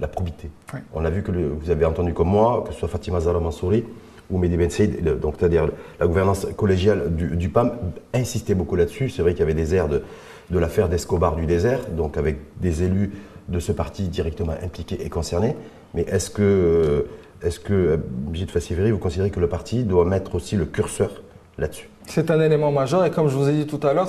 La 0.00 0.06
probité. 0.06 0.48
On 0.94 1.04
a 1.04 1.10
vu 1.10 1.22
que 1.24 1.32
le- 1.32 1.48
vous 1.48 1.70
avez 1.70 1.84
entendu 1.84 2.14
comme 2.14 2.28
moi, 2.28 2.62
que 2.66 2.72
ce 2.72 2.78
soit 2.78 2.88
Fatima 2.88 3.18
Zahra 3.20 3.40
Mansouri 3.40 3.84
ou 4.30 4.38
Mehdi 4.38 4.56
Ben 4.56 4.70
Saïd, 4.70 5.18
donc 5.20 5.34
c'est-à-dire 5.38 5.68
la 5.98 6.06
gouvernance 6.06 6.46
collégiale 6.56 7.14
du, 7.16 7.36
du 7.36 7.48
PAM, 7.48 7.72
insistait 8.14 8.54
beaucoup 8.54 8.76
là-dessus. 8.76 9.08
C'est 9.10 9.22
vrai 9.22 9.32
qu'il 9.32 9.40
y 9.40 9.42
avait 9.42 9.54
des 9.54 9.74
airs 9.74 9.88
de, 9.88 10.02
de 10.50 10.58
l'affaire 10.58 10.88
d'Escobar 10.88 11.34
du 11.34 11.46
désert, 11.46 11.80
donc 11.90 12.16
avec 12.16 12.36
des 12.60 12.84
élus 12.84 13.10
de 13.48 13.58
ce 13.60 13.72
parti 13.72 14.08
directement 14.08 14.54
impliqués 14.62 14.98
et 15.04 15.08
concernés. 15.08 15.56
Mais 15.94 16.02
est-ce 16.02 16.30
que, 16.30 16.42
euh, 16.42 17.50
que, 17.64 17.72
euh, 17.72 17.96
Brigitte 17.96 18.50
Fassiveri, 18.50 18.90
vous 18.90 18.98
considérez 18.98 19.30
que 19.30 19.40
le 19.40 19.48
parti 19.48 19.84
doit 19.84 20.04
mettre 20.04 20.34
aussi 20.34 20.56
le 20.56 20.66
curseur 20.66 21.22
là-dessus? 21.56 21.88
C'est 22.06 22.30
un 22.30 22.40
élément 22.40 22.72
majeur 22.72 23.04
et 23.04 23.10
comme 23.10 23.28
je 23.28 23.36
vous 23.36 23.48
ai 23.48 23.52
dit 23.52 23.66
tout 23.66 23.86
à 23.86 23.92
l'heure. 23.92 24.08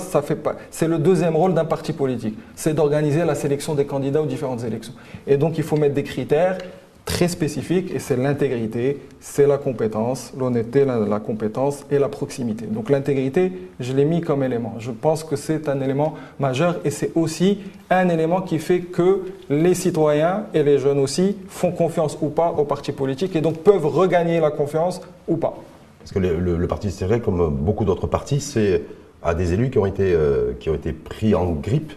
C'est 0.70 0.88
le 0.88 0.98
deuxième 0.98 1.36
rôle 1.36 1.52
d'un 1.52 1.66
parti 1.66 1.92
politique, 1.92 2.38
c'est 2.54 2.72
d'organiser 2.72 3.24
la 3.24 3.34
sélection 3.34 3.74
des 3.74 3.84
candidats 3.84 4.22
aux 4.22 4.26
différentes 4.26 4.64
élections. 4.64 4.94
Et 5.26 5.36
donc 5.36 5.58
il 5.58 5.64
faut 5.64 5.76
mettre 5.76 5.94
des 5.94 6.02
critères 6.02 6.58
très 7.04 7.28
spécifiques 7.28 7.92
et 7.94 7.98
c'est 7.98 8.16
l'intégrité, 8.16 9.00
c'est 9.20 9.46
la 9.46 9.58
compétence, 9.58 10.32
l'honnêteté, 10.38 10.84
la, 10.84 11.18
compétence 11.20 11.84
et 11.90 11.98
la 11.98 12.08
proximité. 12.08 12.66
Donc 12.66 12.88
l'intégrité, 12.90 13.52
je 13.80 13.92
l'ai 13.92 14.04
mis 14.04 14.20
comme 14.20 14.42
élément. 14.42 14.74
Je 14.78 14.90
pense 14.90 15.24
que 15.24 15.36
c'est 15.36 15.68
un 15.68 15.80
élément 15.80 16.14
majeur 16.38 16.78
et 16.84 16.90
c'est 16.90 17.10
aussi 17.16 17.58
un 17.90 18.08
élément 18.08 18.40
qui 18.42 18.58
fait 18.58 18.80
que 18.80 19.22
les 19.48 19.74
citoyens 19.74 20.44
et 20.54 20.62
les 20.62 20.78
jeunes 20.78 20.98
aussi 21.00 21.36
font 21.48 21.72
confiance 21.72 22.16
ou 22.20 22.28
pas 22.28 22.50
aux 22.56 22.64
partis 22.64 22.92
politiques 22.92 23.34
et 23.34 23.40
donc 23.40 23.58
peuvent 23.58 23.86
regagner 23.86 24.40
la 24.40 24.50
confiance 24.50 25.00
ou 25.26 25.36
pas. 25.36 25.54
Parce 26.00 26.12
que 26.12 26.18
le, 26.18 26.38
le- 26.38 26.56
le 26.56 26.66
parti 26.66 26.94
comme 27.22 27.50
beaucoup 27.54 27.84
d'autres 27.84 28.06
partis, 28.06 28.40
c'est 28.40 28.82
à 29.22 29.34
des 29.34 29.52
élus 29.52 29.70
qui 29.70 29.78
ont 29.78 29.86
été, 29.86 30.12
euh, 30.14 30.52
qui 30.58 30.70
ont 30.70 30.74
été 30.74 30.92
pris 30.92 31.34
en 31.34 31.50
grippe 31.52 31.92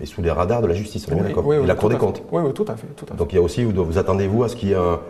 est 0.00 0.06
sous 0.06 0.22
les 0.22 0.30
radars 0.30 0.62
de 0.62 0.66
la 0.66 0.74
justice, 0.74 1.06
on 1.08 1.12
est 1.12 1.14
Oui, 1.14 1.20
bien 1.20 1.28
d'accord 1.28 1.46
oui, 1.46 1.56
Et 1.56 1.58
oui, 1.60 1.66
la 1.66 1.74
Cour 1.74 1.88
des 1.90 1.96
comptes. 1.96 2.22
Oui, 2.32 2.42
oui, 2.44 2.52
tout 2.52 2.64
à 2.68 2.76
fait. 2.76 2.86
Tout 2.96 3.04
à 3.06 3.12
fait. 3.12 3.16
Donc 3.16 3.32
il 3.32 3.36
y 3.36 3.38
a 3.38 3.42
aussi, 3.42 3.64
vous, 3.64 3.84
vous 3.84 3.98
attendez-vous 3.98 4.44
à 4.44 4.48
ce 4.48 4.56
qu'il 4.56 4.70
y 4.70 4.72
ait 4.72 4.76
un... 4.76 5.00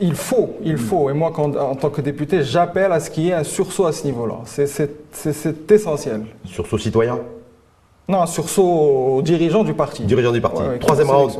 Il 0.00 0.14
faut, 0.14 0.50
il 0.64 0.76
faut. 0.76 1.10
Et 1.10 1.12
moi, 1.12 1.32
quand- 1.34 1.56
en 1.56 1.74
tant 1.74 1.90
que 1.90 2.00
député, 2.00 2.42
j'appelle 2.42 2.92
à 2.92 3.00
ce 3.00 3.10
qu'il 3.10 3.24
y 3.24 3.28
ait 3.30 3.34
un 3.34 3.44
sursaut 3.44 3.86
à 3.86 3.92
ce 3.92 4.04
niveau-là. 4.06 4.36
C'est- 4.44 4.90
essentiel. 5.70 6.22
sursaut 6.44 6.78
citoyen? 6.78 7.18
Non, 8.08 8.22
un 8.22 8.26
sursaut 8.26 8.62
aux 9.16 9.22
dirigeants 9.22 9.64
du 9.64 9.74
parti. 9.74 10.04
Dirigeant 10.04 10.32
du 10.32 10.40
parti. 10.40 10.62
Ouais, 10.62 10.78
Troisième 10.78 11.08
round. 11.10 11.32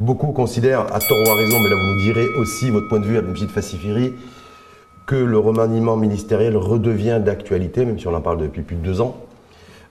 Beaucoup 0.00 0.28
considèrent, 0.32 0.82
à 0.94 1.00
tort 1.00 1.18
ou 1.26 1.30
à 1.30 1.34
raison, 1.34 1.56
mais 1.60 1.68
là 1.70 1.74
vous 1.76 1.94
nous 1.94 2.00
direz 2.02 2.26
aussi 2.38 2.70
votre 2.70 2.88
point 2.88 3.00
de 3.00 3.04
vue 3.06 3.18
à 3.18 3.22
petite 3.22 3.50
Facifiri, 3.50 4.12
que 5.06 5.16
le 5.16 5.38
remaniement 5.38 5.96
ministériel 5.96 6.56
redevient 6.56 7.20
d'actualité, 7.24 7.84
même 7.84 7.98
si 7.98 8.06
on 8.06 8.14
en 8.14 8.20
parle 8.20 8.38
depuis 8.38 8.62
plus 8.62 8.76
de 8.76 8.82
deux 8.82 9.00
ans, 9.00 9.16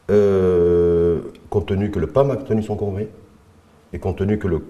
euh, 0.09 1.06
compte 1.49 1.67
tenu 1.67 1.91
que 1.91 1.99
le 1.99 2.07
PAM 2.07 2.31
a 2.31 2.35
tenu 2.35 2.63
son 2.63 2.75
congrès, 2.75 3.09
et 3.93 3.99
compte 3.99 4.17
tenu 4.17 4.37
que 4.37 4.47
le 4.47 4.61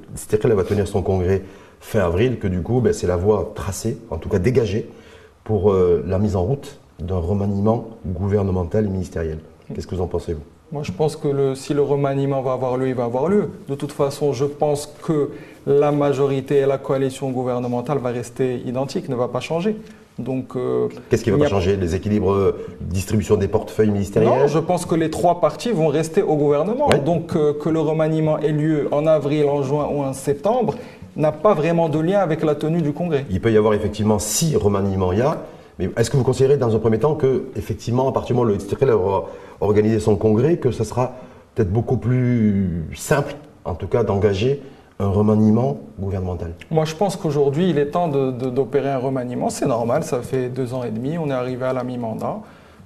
va 0.54 0.64
tenir 0.64 0.88
son 0.88 1.02
congrès 1.02 1.42
fin 1.80 2.00
avril, 2.00 2.40
que 2.40 2.48
du 2.48 2.62
coup 2.62 2.82
ben, 2.82 2.94
c'est 2.94 3.08
la 3.08 3.18
voie 3.18 3.52
tracée, 3.56 3.98
en 4.10 4.18
tout 4.18 4.30
cas 4.30 4.40
dégagée, 4.40 4.90
pour 5.44 5.72
euh, 5.72 6.04
la 6.06 6.20
mise 6.20 6.36
en 6.36 6.44
route 6.44 6.80
d'un 7.00 7.18
remaniement 7.18 7.88
gouvernemental 8.06 8.86
et 8.86 8.90
ministériel. 8.90 9.40
Qu'est-ce 9.74 9.88
que 9.88 9.96
vous 9.96 10.02
en 10.02 10.08
pensez, 10.08 10.34
vous? 10.34 10.44
Moi, 10.72 10.84
je 10.84 10.92
pense 10.92 11.16
que 11.16 11.56
si 11.56 11.74
le 11.74 11.82
remaniement 11.82 12.42
va 12.42 12.52
avoir 12.52 12.76
lieu, 12.76 12.90
il 12.90 12.96
va 12.96 13.06
avoir 13.06 13.30
lieu. 13.30 13.50
De 13.70 13.76
toute 13.76 13.94
façon, 13.94 14.34
je 14.34 14.44
pense 14.44 14.94
que 15.02 15.30
la 15.66 15.94
majorité 15.94 16.58
et 16.58 16.66
la 16.66 16.78
coalition 16.78 17.32
gouvernementale 17.32 18.00
va 18.00 18.10
rester 18.10 18.58
identique, 18.66 19.08
ne 19.08 19.16
va 19.16 19.30
pas 19.30 19.40
changer. 19.40 19.78
Donc, 20.19 20.56
euh, 20.56 20.88
Qu'est-ce 21.10 21.23
qui 21.23 21.30
va 21.30 21.38
pas 21.38 21.47
changer 21.47 21.77
Les 21.77 21.93
équilibres, 21.93 22.32
euh, 22.32 22.65
distribution 22.82 23.38
des 23.38 23.47
portefeuilles 23.47 23.91
ministériels 23.91 24.30
Non, 24.30 24.47
je 24.47 24.58
pense 24.60 24.86
que 24.86 24.95
les 24.95 25.12
trois 25.12 25.39
partis 25.39 25.71
vont 25.71 25.88
rester 25.88 26.23
au 26.23 26.36
gouvernement. 26.36 26.89
Ouais. 26.89 26.99
Donc 26.99 27.36
euh, 27.36 27.53
que 27.53 27.69
le 27.69 27.80
remaniement 27.80 28.39
ait 28.39 28.51
lieu 28.51 28.88
en 28.91 29.06
avril, 29.06 29.45
en 29.45 29.62
juin 29.62 29.88
ou 29.93 30.01
en 30.01 30.13
septembre 30.13 30.75
n'a 31.15 31.32
pas 31.32 31.53
vraiment 31.53 31.89
de 31.89 31.99
lien 31.99 32.19
avec 32.19 32.43
la 32.43 32.56
tenue 32.56 32.82
du 32.82 32.93
congrès. 32.93 33.25
Il 33.30 33.41
peut 33.41 33.51
y 33.51 33.58
avoir 33.58 33.73
effectivement 33.73 34.19
six 34.19 34.56
remaniements 34.56 35.12
il 35.12 35.19
y 35.19 35.21
a, 35.21 35.38
mais 35.80 35.89
est-ce 35.97 36.10
que 36.10 36.17
vous 36.17 36.23
considérez 36.23 36.58
dans 36.58 36.75
un 36.75 36.80
premier 36.80 36.99
temps 36.99 37.15
que, 37.15 37.45
effectivement, 37.56 38.08
à 38.08 38.12
partir 38.12 38.36
du 38.36 38.39
moment 38.39 38.51
où 38.51 38.53
le 38.53 38.60
Stirkel 38.60 38.89
aura 38.89 39.25
organisé 39.60 39.99
son 39.99 40.15
congrès, 40.15 40.58
que 40.58 40.71
ce 40.71 40.84
sera 40.84 41.15
peut-être 41.56 41.71
beaucoup 41.71 41.97
plus 41.97 42.86
simple, 42.95 43.36
en 43.65 43.75
tout 43.75 43.88
cas, 43.88 44.03
d'engager 44.03 44.62
un 45.00 45.10
remaniement 45.10 45.78
gouvernemental 46.00 46.54
Moi, 46.72 46.86
je 46.86 46.96
pense 46.96 47.16
qu'aujourd'hui, 47.16 47.70
il 47.70 47.78
est 47.78 47.88
temps 47.88 48.08
d'opérer 48.08 48.90
un 48.90 48.98
remaniement. 48.98 49.50
C'est 49.50 49.68
normal, 49.68 50.04
ça 50.04 50.22
fait 50.22 50.50
deux 50.50 50.74
ans 50.74 50.84
et 50.84 50.92
demi, 50.92 51.18
on 51.18 51.30
est 51.30 51.34
arrivé 51.34 51.66
à 51.66 51.74
la 51.74 51.84
mi-mandat. 51.84 52.40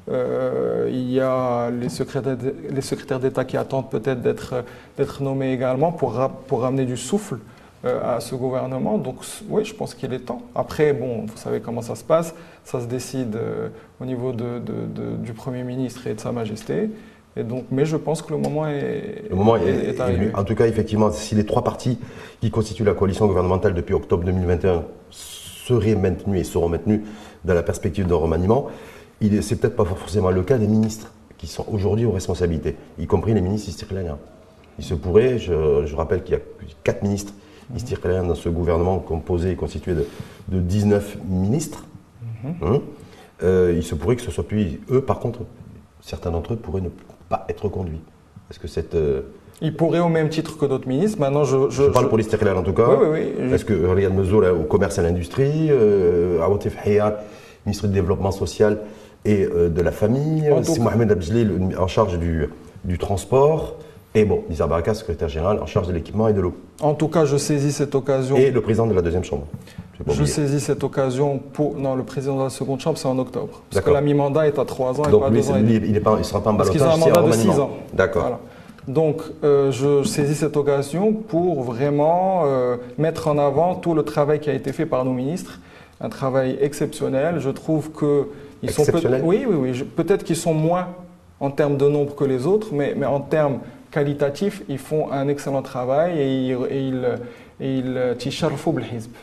Euh, 0.10 0.90
il 0.92 1.12
y 1.12 1.20
a 1.20 1.70
les 1.70 1.90
secrétaires 1.90 3.20
d'État 3.20 3.46
qui 3.46 3.56
attendent 3.56 3.90
peut-être 3.90 4.22
d'être 4.22 5.24
nommés 5.24 5.54
également 5.54 5.92
pour, 5.92 6.20
pour 6.48 6.62
ramener 6.62 6.86
du 6.86 6.98
souffle 6.98 7.38
euh, 7.86 8.18
à 8.18 8.20
ce 8.20 8.36
gouvernement. 8.36 8.98
Donc 8.98 9.18
oui, 9.50 9.64
je 9.64 9.74
pense 9.74 9.94
qu'il 9.94 10.14
est 10.14 10.20
temps. 10.20 10.42
Après, 10.54 10.94
bon, 10.94 11.26
vous 11.26 11.38
savez 11.38 11.62
comment 11.62 11.82
ça 11.82 11.96
se 11.96 12.04
passe. 12.04 12.36
Ça 12.64 12.82
se 12.82 12.86
décide 12.86 13.36
euh, 13.36 13.70
au 14.00 14.06
niveau 14.06 14.34
du 14.34 15.34
Premier 15.34 15.64
ministre 15.64 16.06
et 16.08 16.14
de 16.14 16.20
Sa 16.20 16.32
Majesté. 16.32 16.90
Et 17.38 17.44
donc, 17.44 17.66
mais 17.72 17.86
je 17.86 17.96
pense 17.96 18.22
que 18.22 18.34
le 18.34 18.40
moment 18.40 18.68
est, 18.68 19.24
Le 19.30 19.36
moment 19.36 19.56
est, 19.56 19.64
est- 19.64 19.86
est 19.86 19.90
est 19.96 20.00
arrivé. 20.02 20.20
venu. 20.26 20.36
En 20.36 20.44
tout 20.44 20.56
cas, 20.56 20.68
effectivement, 20.68 21.12
si 21.12 21.34
les 21.36 21.46
trois 21.46 21.64
partis 21.64 21.98
qui 22.42 22.52
constituent 22.52 22.84
la 22.84 22.94
coalition 22.94 23.26
gouvernementale 23.28 23.74
depuis 23.74 23.94
octobre 23.94 24.24
2021 24.26 24.84
seraient 25.10 25.96
maintenus 25.96 26.42
et 26.42 26.44
seront 26.44 26.68
maintenus 26.70 27.02
dans 27.46 27.54
la 27.54 27.64
perspective 27.64 28.06
d'un 28.08 28.16
remaniement, 28.16 28.68
c'est 29.42 29.60
peut-être 29.60 29.76
pas 29.76 29.86
forcément 29.86 30.32
le 30.32 30.42
cas 30.44 30.58
des 30.58 30.68
ministres 30.68 31.12
qui 31.38 31.48
sont 31.48 31.66
aujourd'hui 31.72 32.06
aux 32.06 32.12
responsabilités, 32.12 32.76
y 33.00 33.08
compris 33.08 33.34
les 33.34 33.42
ministres 33.42 33.70
istirléniens. 33.70 34.18
Il 34.80 34.84
se 34.86 34.94
pourrait, 34.94 35.38
je, 35.40 35.86
je 35.86 35.96
rappelle 35.96 36.24
qu'il 36.24 36.34
y 36.36 36.38
a 36.38 36.42
quatre 36.84 37.02
ministres 37.04 37.34
istirléniens 37.76 38.24
dans 38.24 38.36
ce 38.36 38.50
gouvernement 38.50 39.00
composé 39.00 39.52
et 39.52 39.56
constitué 39.56 39.94
de, 39.94 40.06
de 40.50 40.60
19 40.60 41.18
ministres. 41.28 41.86
Hein 42.62 42.80
Euh, 43.44 43.74
il 43.76 43.84
se 43.84 43.96
pourrait 43.96 44.16
que 44.18 44.22
ce 44.22 44.30
soit 44.32 44.48
plus 44.48 44.80
eux, 44.92 45.02
par 45.02 45.20
contre, 45.20 45.40
certains 46.02 46.30
d'entre 46.32 46.54
eux 46.54 46.58
pourraient 46.58 46.82
ne 46.82 46.90
pas 47.32 47.46
être 47.50 47.68
conduits. 47.70 48.02
Est-ce 48.50 48.60
que 48.60 48.68
cette. 48.68 48.94
euh, 48.96 49.22
Il 49.62 49.76
pourrait 49.76 50.00
au 50.00 50.10
même 50.10 50.30
titre 50.30 50.58
que 50.60 50.66
d'autres 50.66 50.88
ministres. 50.88 51.20
Maintenant, 51.20 51.46
je, 51.46 51.70
je, 51.70 51.84
parle 51.84 52.10
pour 52.10 52.20
Stirlers 52.22 52.58
en 52.62 52.64
tout 52.70 52.74
cas. 52.74 52.88
Oui, 52.90 53.08
oui, 53.14 53.20
oui. 53.40 53.54
Est-ce 53.54 53.66
que 53.66 53.74
Riyad 53.74 54.14
Mezoul 54.14 54.46
au 54.46 54.64
commerce 54.74 54.98
et 54.98 55.02
à 55.02 55.04
l'industrie, 55.04 55.70
euh, 55.70 56.42
Awatif 56.46 56.76
Hayat, 56.86 57.24
ministre 57.66 57.88
du 57.88 57.94
développement 57.94 58.32
social 58.32 58.80
et 59.24 59.46
euh, 59.46 59.70
de 59.70 59.82
la 59.82 59.92
famille. 59.92 60.44
Mohamed 60.80 61.12
Abjlil 61.12 61.50
en 61.80 61.88
charge 61.88 62.20
du, 62.20 62.50
du 62.84 62.98
transport, 62.98 63.78
et 64.14 64.26
bon, 64.26 64.44
Nizar 64.50 64.68
Baraka, 64.68 64.94
secrétaire 64.94 65.30
général 65.30 65.60
en 65.62 65.66
charge 65.66 65.88
de 65.88 65.94
l'équipement 65.94 66.28
et 66.28 66.34
de 66.34 66.42
l'eau. 66.42 66.54
En 66.82 66.94
tout 66.94 67.08
cas, 67.08 67.24
je 67.24 67.38
saisis 67.38 67.72
cette 67.72 67.96
occasion. 67.96 68.36
Et 68.36 68.52
le 68.52 68.62
président 68.62 68.88
de 68.88 68.94
la 68.94 69.02
deuxième 69.02 69.24
chambre. 69.24 69.48
Je 70.10 70.24
saisis 70.24 70.60
cette 70.60 70.84
occasion 70.84 71.40
pour. 71.54 71.76
Non, 71.78 71.96
le 71.96 72.04
président 72.04 72.38
de 72.38 72.44
la 72.44 72.50
seconde 72.50 72.80
chambre, 72.80 72.98
c'est 72.98 73.08
en 73.08 73.18
octobre. 73.20 73.62
Parce 73.72 73.84
que 73.84 73.90
la 73.92 74.02
mi-mandat 74.02 74.48
est 74.48 74.60
à 74.60 74.66
3 74.66 75.00
ans 75.00 75.06
et 75.06 75.12
Donc 75.12 75.22
pas 75.22 75.28
à 75.28 75.30
lui, 75.30 75.42
2 75.42 75.52
ans 75.52 75.56
lui, 75.58 75.76
il 75.76 75.94
ne 75.94 76.24
sera 76.24 76.42
pas 76.42 76.52
en 76.52 76.56
Parce 76.56 76.70
qu'ils 76.70 76.82
ont 76.82 76.86
un 76.86 76.98
balotage, 76.98 77.14
mandat 77.16 77.28
de 77.28 77.32
6 77.34 77.48
remaniement. 77.48 77.66
ans. 77.66 77.72
D'accord. 77.94 78.22
Voilà. 78.24 78.40
Donc, 78.88 79.22
euh, 79.44 79.72
je 79.72 80.04
saisis 80.04 80.36
cette 80.36 80.58
occasion 80.58 81.14
pour 81.14 81.62
vraiment 81.62 82.44
euh, 82.46 82.78
mettre 82.98 83.28
en 83.28 83.38
avant 83.38 83.76
tout 83.76 83.94
le 83.94 84.04
travail 84.04 84.40
qui 84.40 84.50
a 84.50 84.54
été 84.54 84.74
fait 84.74 84.86
par 84.86 85.06
nos 85.06 85.14
ministres. 85.14 85.60
Un 86.00 86.10
travail 86.10 86.58
exceptionnel. 86.60 87.36
Je 87.40 87.50
trouve 87.52 87.92
que 87.92 88.28
ils 88.64 88.72
sont 88.72 88.84
oui, 89.24 89.46
oui, 89.48 89.56
oui. 89.56 89.84
Peut-être 89.96 90.24
qu'ils 90.24 90.36
sont 90.36 90.54
moins 90.54 90.88
en 91.40 91.52
termes 91.52 91.78
de 91.78 91.88
nombre 91.88 92.16
que 92.16 92.24
les 92.24 92.46
autres, 92.46 92.68
mais, 92.72 92.94
mais 92.96 93.06
en 93.06 93.20
termes 93.20 93.60
qualitatifs, 93.92 94.64
ils 94.70 94.78
font 94.78 95.12
un 95.12 95.28
excellent 95.28 95.62
travail 95.62 96.20
et 96.20 96.48
ils, 96.48 96.58
et 96.70 96.82
ils, 96.82 97.08
euh, 97.62 98.16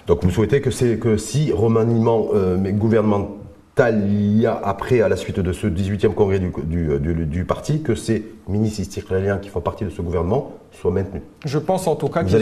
Donc 0.06 0.24
vous 0.24 0.30
souhaitez 0.30 0.60
que, 0.60 1.16
si 1.16 1.52
remaniement 1.52 2.28
euh, 2.34 2.56
gouvernemental 2.56 3.38
y 3.80 4.46
a 4.46 4.56
après, 4.56 5.02
à 5.02 5.08
la 5.08 5.16
suite 5.16 5.38
de 5.38 5.52
ce 5.52 5.66
18e 5.66 6.14
congrès 6.14 6.40
du, 6.40 7.44
parti, 7.44 7.82
que 7.82 7.94
ces 7.94 8.24
ministres 8.48 8.98
israéliens 8.98 9.38
qui 9.38 9.48
font 9.48 9.60
partie 9.60 9.84
de 9.84 9.90
ce 9.90 10.02
gouvernement 10.02 10.52
soient 10.72 10.90
maintenus? 10.90 11.22
Je 11.44 11.58
pense 11.58 11.86
en 11.86 11.94
tout 11.94 12.08
cas 12.08 12.24
qu'ils 12.24 12.36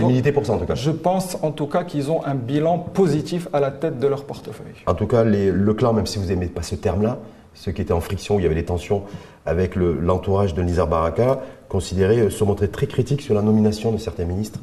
ont, 2.10 2.18
ont 2.18 2.24
un 2.24 2.34
bilan 2.34 2.78
positif 2.78 3.48
à 3.52 3.60
la 3.60 3.70
tête 3.70 3.98
de 3.98 4.06
leur 4.06 4.24
portefeuille. 4.24 4.66
En 4.86 4.94
tout 4.94 5.06
cas, 5.06 5.24
le 5.24 5.74
clan, 5.74 5.92
même 5.92 6.06
si 6.06 6.18
vous 6.18 6.26
n'aimez 6.26 6.46
pas 6.46 6.62
ce 6.62 6.74
terme-là, 6.74 7.18
ceux 7.54 7.72
qui 7.72 7.82
étaient 7.82 7.92
en 7.92 8.00
friction, 8.00 8.36
où 8.36 8.38
il 8.38 8.42
y 8.42 8.46
avait 8.46 8.54
des 8.54 8.64
tensions 8.64 9.02
avec 9.44 9.76
l'entourage 9.76 10.54
de 10.54 10.62
Nizar 10.62 10.86
Baraka, 10.86 11.40
considéraient 11.68 12.20
euh, 12.20 12.30
se 12.30 12.44
montrer 12.44 12.68
très 12.68 12.86
critiques 12.86 13.22
sur 13.22 13.34
la 13.34 13.42
nomination 13.42 13.92
de 13.92 13.98
certains 13.98 14.24
ministres 14.24 14.60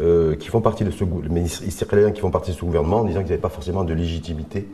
euh, 0.00 0.34
qui 0.36 0.48
font 0.48 0.60
partie 0.60 0.84
de 0.84 0.90
ce 0.90 1.04
gouvernement, 1.04 3.00
en 3.00 3.04
disant 3.04 3.20
qu'ils 3.20 3.28
n'avaient 3.30 3.40
pas 3.40 3.48
forcément 3.48 3.84
de 3.84 3.94
légitimité 3.94 4.68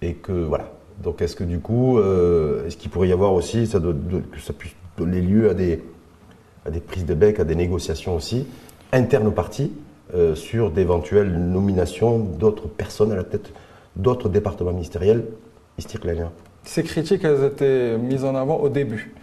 et 0.00 0.14
que 0.14 0.32
voilà. 0.32 0.70
Donc, 1.02 1.22
est-ce 1.22 1.36
que 1.36 1.44
du 1.44 1.58
coup, 1.58 1.98
euh, 1.98 2.66
est-ce 2.66 2.76
qu'il 2.76 2.90
pourrait 2.90 3.08
y 3.08 3.12
avoir 3.12 3.32
aussi 3.32 3.66
ça 3.66 3.80
que 3.80 4.40
ça 4.40 4.52
puisse 4.52 4.74
donner 4.96 5.20
lieu 5.20 5.50
à 5.50 5.54
des 5.54 5.80
prises 6.86 7.06
de 7.06 7.14
bec, 7.14 7.40
à 7.40 7.44
des 7.44 7.56
négociations 7.56 8.14
aussi 8.14 8.46
internes 8.92 9.26
au 9.26 9.32
parti 9.32 9.72
euh, 10.14 10.34
sur 10.34 10.70
d'éventuelles 10.70 11.32
nominations 11.32 12.18
d'autres 12.18 12.68
personnes 12.68 13.12
à 13.12 13.16
la 13.16 13.24
tête 13.24 13.52
d'autres 13.96 14.28
départements 14.28 14.72
ministériels 14.72 15.24
istirléniens. 15.78 16.30
Ces 16.64 16.82
critiques, 16.82 17.24
elles 17.24 17.44
étaient 17.44 17.98
mises 17.98 18.24
en 18.24 18.34
avant 18.34 18.58
au 18.58 18.68
début. 18.68 19.14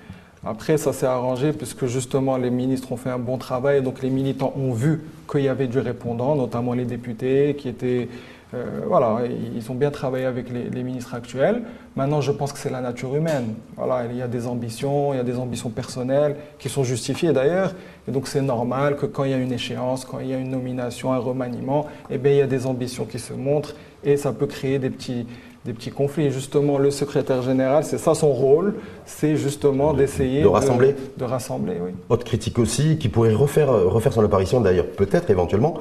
Après, 0.46 0.78
ça 0.78 0.94
s'est 0.94 1.06
arrangé 1.06 1.52
puisque 1.52 1.86
justement 1.86 2.38
les 2.38 2.50
ministres 2.50 2.92
ont 2.92 2.98
fait 2.98 3.10
un 3.10 3.20
bon 3.20 3.38
travail. 3.38 3.82
Donc 3.82 4.02
les 4.02 4.10
militants 4.10 4.54
ont 4.56 4.74
vu 4.74 5.04
qu'il 5.30 5.42
y 5.42 5.50
avait 5.50 5.68
du 5.68 5.80
répondant, 5.80 6.36
notamment 6.36 6.74
les 6.74 6.86
députés 6.86 7.56
qui 7.58 7.68
étaient... 7.68 8.08
euh, 8.54 8.82
voilà, 8.88 9.20
ils 9.56 9.70
ont 9.70 9.76
bien 9.76 9.92
travaillé 9.92 10.26
avec 10.26 10.50
les, 10.50 10.70
les 10.70 10.84
ministres 10.84 11.14
actuels. 11.14 11.64
Maintenant, 11.96 12.22
je 12.22 12.32
pense 12.32 12.54
que 12.54 12.60
c'est 12.60 12.70
la 12.70 12.82
nature 12.82 13.16
humaine. 13.16 13.56
Voilà, 13.76 14.06
il 14.10 14.18
y 14.18 14.22
a 14.22 14.28
des 14.28 14.48
ambitions, 14.48 15.14
il 15.14 15.18
y 15.18 15.20
a 15.20 15.24
des 15.24 15.38
ambitions 15.38 15.70
personnelles 15.70 16.38
qui 16.58 16.70
sont 16.70 16.84
justifiées 16.84 17.34
d'ailleurs. 17.34 17.74
Et 18.08 18.12
donc 18.12 18.28
c'est 18.28 18.42
normal 18.42 18.96
que 18.96 19.06
quand 19.06 19.26
il 19.26 19.32
y 19.32 19.34
a 19.34 19.38
une 19.38 19.52
échéance, 19.52 20.06
quand 20.06 20.20
il 20.20 20.28
y 20.28 20.34
a 20.34 20.38
une 20.38 20.52
nomination, 20.52 21.12
un 21.12 21.20
remaniement, 21.20 21.86
eh 22.10 22.18
bien, 22.18 22.32
il 22.32 22.38
y 22.38 22.42
a 22.42 22.48
des 22.48 22.66
ambitions 22.66 23.06
qui 23.06 23.20
se 23.20 23.34
montrent 23.34 23.76
et 24.04 24.16
ça 24.16 24.32
peut 24.32 24.48
créer 24.48 24.80
des 24.80 24.90
petits, 24.90 25.28
des 25.66 25.74
petits 25.74 25.92
conflits. 25.92 26.26
Et 26.26 26.32
justement, 26.32 26.78
le 26.78 26.92
secrétaire 26.92 27.42
général, 27.42 27.84
c'est 27.84 27.98
ça 27.98 28.16
son 28.16 28.32
rôle, 28.32 28.76
c'est 29.06 29.36
justement 29.36 29.94
d'essayer 29.94 30.42
de 30.42 30.48
rassembler. 30.48 30.96
de 31.18 31.24
rassembler, 31.24 31.76
oui. 31.84 31.92
Autre 32.10 32.24
critique 32.24 32.60
aussi, 32.60 32.98
qui 32.98 33.10
pourrait 33.10 33.34
refaire, 33.34 33.70
euh, 33.72 33.88
refaire 33.88 34.14
son 34.14 34.24
apparition 34.24 34.62
d'ailleurs, 34.62 34.88
peut-être 34.88 35.30
éventuellement, 35.30 35.76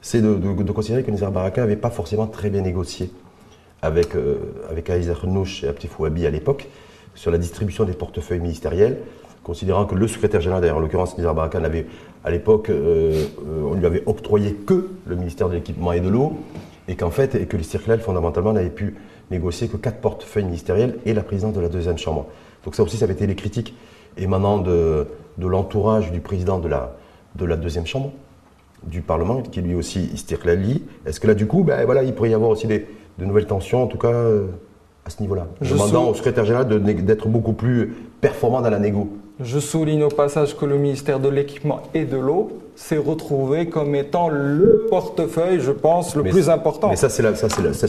c'est 0.00 0.20
de, 0.20 0.34
de- 0.34 0.62
de 0.62 0.72
considérer 0.72 1.02
que 1.02 1.10
Nizar 1.10 1.30
Baraka 1.30 1.60
n'avait 1.62 1.76
pas 1.76 1.90
forcément 1.90 2.26
très 2.26 2.50
bien 2.50 2.60
négocié 2.62 3.10
avec, 3.82 4.14
euh, 4.14 4.36
avec 4.70 4.90
et 4.90 5.68
Abti 5.68 5.86
Fouabi 5.88 6.26
à 6.26 6.30
l'époque 6.30 6.68
sur 7.14 7.30
la 7.30 7.38
distribution 7.38 7.84
des 7.84 7.92
portefeuilles 7.92 8.40
ministériels, 8.40 8.98
considérant 9.42 9.84
que 9.86 9.94
le 9.94 10.06
secrétaire 10.08 10.40
général, 10.40 10.60
d'ailleurs 10.62 10.76
en 10.76 10.80
l'occurrence 10.80 11.16
Nizar 11.18 11.34
Baraka, 11.34 11.58
n'avait 11.60 11.86
à 12.24 12.30
l'époque, 12.30 12.70
euh, 12.70 13.24
euh, 13.48 13.62
on 13.70 13.74
lui 13.74 13.84
avait 13.86 14.02
octroyé 14.06 14.54
que 14.54 14.88
le 15.06 15.16
ministère 15.16 15.48
de 15.48 15.54
l'équipement 15.54 15.92
et 15.92 16.00
de 16.00 16.08
l'eau, 16.08 16.34
et 16.88 16.94
qu'en 16.96 17.10
fait, 17.10 17.34
et 17.34 17.46
que 17.46 17.56
les 17.56 17.62
circulaires 17.64 18.00
fondamentalement 18.00 18.52
n'avaient 18.52 18.70
pu 18.70 18.96
négocier 19.30 19.68
que 19.68 19.76
quatre 19.76 19.98
portefeuilles 19.98 20.44
ministériels 20.44 20.98
et 21.06 21.14
la 21.14 21.22
présidence 21.22 21.54
de 21.54 21.60
la 21.60 21.68
deuxième 21.68 21.98
chambre. 21.98 22.26
Donc 22.64 22.74
ça 22.74 22.82
aussi, 22.82 22.96
ça 22.96 23.04
avait 23.04 23.14
été 23.14 23.26
les 23.26 23.34
critiques 23.34 23.74
émanant 24.16 24.58
de, 24.58 25.06
de 25.38 25.46
l'entourage 25.46 26.12
du 26.12 26.20
président 26.20 26.58
de 26.58 26.68
la, 26.68 26.96
de 27.36 27.44
la 27.44 27.56
deuxième 27.56 27.86
chambre 27.86 28.12
du 28.84 29.00
Parlement, 29.00 29.42
qui 29.42 29.60
lui 29.60 29.74
aussi 29.74 30.10
Istiklali. 30.12 30.82
Est-ce 31.06 31.20
que 31.20 31.26
là, 31.26 31.34
du 31.34 31.46
coup, 31.46 31.62
ben, 31.62 31.84
voilà, 31.84 32.02
il 32.02 32.14
pourrait 32.14 32.30
y 32.30 32.34
avoir 32.34 32.50
aussi 32.50 32.66
des, 32.66 32.86
de 33.18 33.24
nouvelles 33.24 33.46
tensions, 33.46 33.82
en 33.82 33.86
tout 33.86 33.98
cas 33.98 34.08
euh, 34.08 34.46
à 35.04 35.10
ce 35.10 35.20
niveau-là 35.22 35.46
Demandant 35.60 36.08
au 36.08 36.14
secrétaire 36.14 36.44
général 36.44 36.66
d'être 36.82 37.28
beaucoup 37.28 37.52
plus 37.52 37.94
performant 38.20 38.60
dans 38.60 38.70
la 38.70 38.78
négo. 38.78 39.08
Je 39.40 39.58
souligne 39.58 40.04
au 40.04 40.08
passage 40.08 40.56
que 40.56 40.66
le 40.66 40.76
ministère 40.78 41.20
de 41.20 41.28
l'Équipement 41.28 41.82
et 41.94 42.04
de 42.04 42.16
l'Eau 42.16 42.50
s'est 42.74 42.96
retrouvé 42.96 43.66
comme 43.66 43.94
étant 43.94 44.28
le 44.28 44.86
portefeuille, 44.88 45.60
je 45.60 45.72
pense, 45.72 46.16
le 46.16 46.22
plus 46.22 46.48
important. 46.48 46.88
Mais 46.90 46.96
ça, 46.96 47.08
c'est 47.08 47.22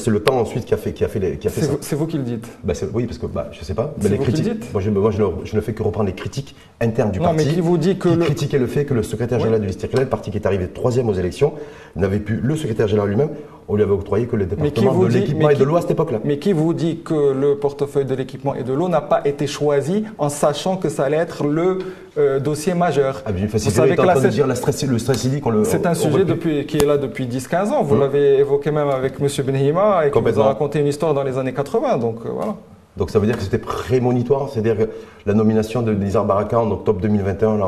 le 0.07 0.19
temps 0.19 0.39
ensuite 0.39 0.65
qui 0.65 0.73
a 0.73 0.77
fait, 0.77 0.93
qui 0.93 1.03
a 1.03 1.07
fait, 1.07 1.37
qui 1.37 1.47
a 1.47 1.49
fait 1.49 1.61
ça. 1.61 1.73
C'est 1.81 1.95
vous 1.95 2.07
qui 2.07 2.17
le 2.17 2.23
dites. 2.23 2.47
Bah, 2.63 2.73
oui, 2.93 3.05
parce 3.05 3.17
que 3.17 3.25
bah, 3.25 3.47
je 3.51 3.63
sais 3.63 3.73
pas. 3.73 3.93
Mais 4.01 4.09
les 4.09 4.17
critiques. 4.17 4.71
Moi, 4.73 4.81
je, 4.81 4.89
moi 4.89 5.11
je, 5.11 5.55
ne, 5.55 5.61
fais 5.61 5.73
que 5.73 5.83
reprendre 5.83 6.07
les 6.07 6.15
critiques 6.15 6.55
internes 6.81 7.11
du 7.11 7.19
non, 7.19 7.25
parti. 7.25 7.45
Mais 7.45 7.53
qui 7.53 7.61
vous 7.61 7.77
dit 7.77 7.97
que 7.97 8.09
qui 8.09 8.15
le... 8.15 8.25
critiquait 8.25 8.59
le 8.59 8.67
fait 8.67 8.85
que 8.85 8.93
le 8.93 9.03
secrétaire 9.03 9.39
général 9.39 9.61
du 9.61 9.67
le 9.67 10.05
parti 10.05 10.31
qui 10.31 10.37
est 10.37 10.45
arrivé 10.45 10.67
troisième 10.67 11.09
aux 11.09 11.13
élections, 11.13 11.53
n'avait 11.95 12.19
pu 12.19 12.39
le 12.41 12.55
secrétaire 12.55 12.87
général 12.87 13.09
lui-même. 13.09 13.29
On 13.69 13.75
lui 13.75 13.83
avait 13.83 13.93
octroyé 13.93 14.25
que 14.27 14.35
le 14.35 14.45
département 14.45 15.03
de 15.03 15.07
l'équipement 15.07 15.49
et 15.49 15.55
de 15.55 15.63
l'eau 15.63 15.77
à 15.77 15.81
cette 15.81 15.91
époque-là. 15.91 16.19
Mais 16.25 16.37
qui 16.37 16.51
vous 16.51 16.73
dit 16.73 16.99
que 16.99 17.13
le 17.13 17.55
portefeuille 17.55 18.05
de 18.05 18.15
l'équipement 18.15 18.55
et 18.55 18.63
de 18.63 18.73
l'eau 18.73 18.89
n'a 18.89 19.01
pas 19.01 19.21
été 19.25 19.47
choisi 19.47 20.03
en 20.17 20.27
sachant 20.29 20.75
que 20.75 20.89
ça 20.89 21.05
allait 21.05 21.17
être 21.17 21.45
le 21.45 21.79
euh, 22.17 22.39
dossier 22.39 22.73
majeur? 22.73 23.23
Ah, 23.25 23.31
Vous 23.31 23.57
savez 23.57 23.95
que 23.95 24.01
la, 24.01 24.19
de 24.19 24.27
dire 24.27 24.47
la 24.47 24.55
stress, 24.73 24.89
le 24.89 24.99
stress 24.99 25.25
le 25.25 25.63
c'est 25.63 25.85
un 25.85 25.93
sujet 25.93 26.25
depuis, 26.25 26.65
qui 26.65 26.77
est 26.77 26.85
là 26.85 26.97
depuis 26.97 27.25
10-15 27.25 27.69
ans. 27.69 27.83
Vous 27.83 27.95
mmh. 27.95 27.99
l'avez 27.99 28.39
évoqué 28.39 28.71
même 28.71 28.89
avec 28.89 29.13
M. 29.19 29.27
Benhima 29.45 30.05
et 30.05 30.11
qui 30.11 30.19
vous 30.19 30.39
a 30.39 30.43
raconté 30.43 30.79
une 30.79 30.87
histoire 30.87 31.13
dans 31.13 31.23
les 31.23 31.37
années 31.37 31.53
80. 31.53 31.97
Donc 31.97 32.17
euh, 32.25 32.29
voilà. 32.29 32.55
Donc 32.97 33.09
ça 33.09 33.19
veut 33.19 33.25
dire 33.25 33.37
que 33.37 33.43
c'était 33.43 33.57
prémonitoire, 33.57 34.49
c'est-à-dire 34.49 34.77
que 34.77 34.89
la 35.25 35.33
nomination 35.33 35.81
de 35.81 35.93
Nizar 35.93 36.25
Baraka 36.25 36.59
en 36.59 36.69
octobre 36.69 37.01
2021 37.01 37.59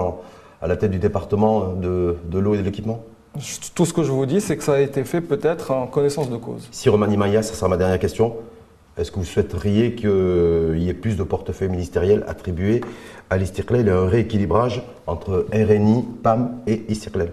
à 0.61 0.67
la 0.67 0.77
tête 0.77 0.91
du 0.91 0.99
département 0.99 1.73
de, 1.73 2.15
l'eau 2.33 2.55
et 2.55 2.57
de 2.57 2.63
l'équipement? 2.63 3.03
Tout 3.73 3.85
ce 3.85 3.93
que 3.93 4.03
je 4.03 4.11
vous 4.11 4.25
dis, 4.25 4.39
c'est 4.39 4.55
que 4.55 4.63
ça 4.63 4.73
a 4.73 4.79
été 4.79 5.03
fait 5.03 5.21
peut-être 5.21 5.71
en 5.71 5.87
connaissance 5.87 6.29
de 6.29 6.37
cause. 6.37 6.67
Si 6.71 6.89
Romani 6.89 7.17
Maya, 7.17 7.43
ça 7.43 7.53
sera 7.53 7.67
ma 7.67 7.77
dernière 7.77 7.99
question, 7.99 8.35
est-ce 8.97 9.11
que 9.11 9.17
vous 9.17 9.25
souhaiteriez 9.25 9.95
qu'il 9.95 10.77
y 10.77 10.89
ait 10.89 10.93
plus 10.93 11.17
de 11.17 11.23
portefeuilles 11.23 11.69
ministériels 11.69 12.23
attribués 12.27 12.81
à 13.29 13.37
l'Istiklal 13.37 13.87
et 13.87 13.91
un 13.91 14.07
rééquilibrage 14.07 14.83
entre 15.07 15.47
RNI, 15.51 16.05
PAM 16.23 16.61
et 16.67 16.85
Istiklal? 16.87 17.31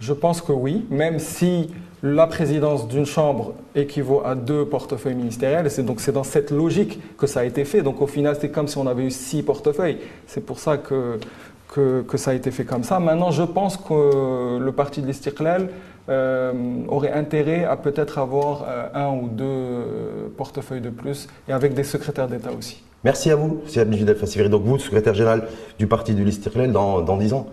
Je 0.00 0.12
pense 0.12 0.40
que 0.40 0.52
oui, 0.52 0.84
même 0.90 1.20
si 1.20 1.68
la 2.02 2.26
présidence 2.26 2.88
d'une 2.88 3.06
chambre 3.06 3.54
équivaut 3.74 4.22
à 4.24 4.34
deux 4.34 4.64
portefeuilles 4.64 5.14
ministériels. 5.14 5.70
C'est 5.70 5.84
donc 5.84 6.00
c'est 6.00 6.12
dans 6.12 6.24
cette 6.24 6.50
logique 6.50 7.00
que 7.16 7.26
ça 7.26 7.40
a 7.40 7.44
été 7.44 7.64
fait. 7.64 7.82
Donc 7.82 8.02
au 8.02 8.06
final, 8.06 8.36
c'est 8.40 8.50
comme 8.50 8.66
si 8.66 8.76
on 8.78 8.86
avait 8.86 9.04
eu 9.04 9.10
six 9.10 9.42
portefeuilles. 9.42 9.98
C'est 10.26 10.44
pour 10.44 10.58
ça 10.58 10.78
que, 10.78 11.20
que, 11.68 12.16
ça 12.16 12.32
a 12.32 12.34
été 12.34 12.50
fait 12.50 12.64
comme 12.64 12.82
ça. 12.82 12.98
Maintenant, 12.98 13.30
je 13.30 13.44
pense 13.44 13.76
que 13.76 14.58
le 14.58 14.72
parti 14.72 15.00
de 15.00 15.06
l'Istiklal 15.06 15.68
euh, 16.08 16.52
aurait 16.88 17.12
intérêt 17.12 17.64
à 17.64 17.76
peut-être 17.76 18.18
avoir 18.18 18.64
euh, 18.66 18.88
un 18.94 19.12
ou 19.12 19.28
deux 19.28 20.32
portefeuilles 20.36 20.80
de 20.80 20.90
plus 20.90 21.28
et 21.48 21.52
avec 21.52 21.74
des 21.74 21.84
secrétaires 21.84 22.28
d'État 22.28 22.50
aussi. 22.56 22.82
Merci 23.04 23.30
à 23.30 23.36
vous, 23.36 23.62
c'est 23.66 23.80
Abdel 23.80 24.16
Fassivri. 24.16 24.48
Donc 24.48 24.62
vous, 24.62 24.78
secrétaire 24.78 25.14
général 25.14 25.48
du 25.78 25.86
parti 25.86 26.14
de 26.14 26.22
l'Istiklal 26.22 26.72
dans, 26.72 27.00
dans 27.02 27.16
10 27.16 27.34
ans 27.34 27.46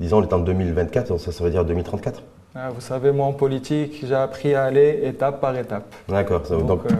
disons, 0.00 0.18
on 0.18 0.22
est 0.22 0.32
en 0.32 0.38
2024, 0.38 1.18
ça, 1.18 1.32
ça 1.32 1.44
veut 1.44 1.50
dire 1.50 1.64
2034. 1.64 2.22
Ah, 2.54 2.70
vous 2.72 2.80
savez, 2.80 3.10
moi 3.10 3.26
en 3.26 3.32
politique, 3.32 4.04
j'ai 4.06 4.14
appris 4.14 4.54
à 4.54 4.64
aller 4.64 5.00
étape 5.04 5.40
par 5.40 5.56
étape. 5.56 5.92
D'accord. 6.08 6.42
Donc, 6.48 6.66
donc 6.66 6.80
euh, 6.86 6.94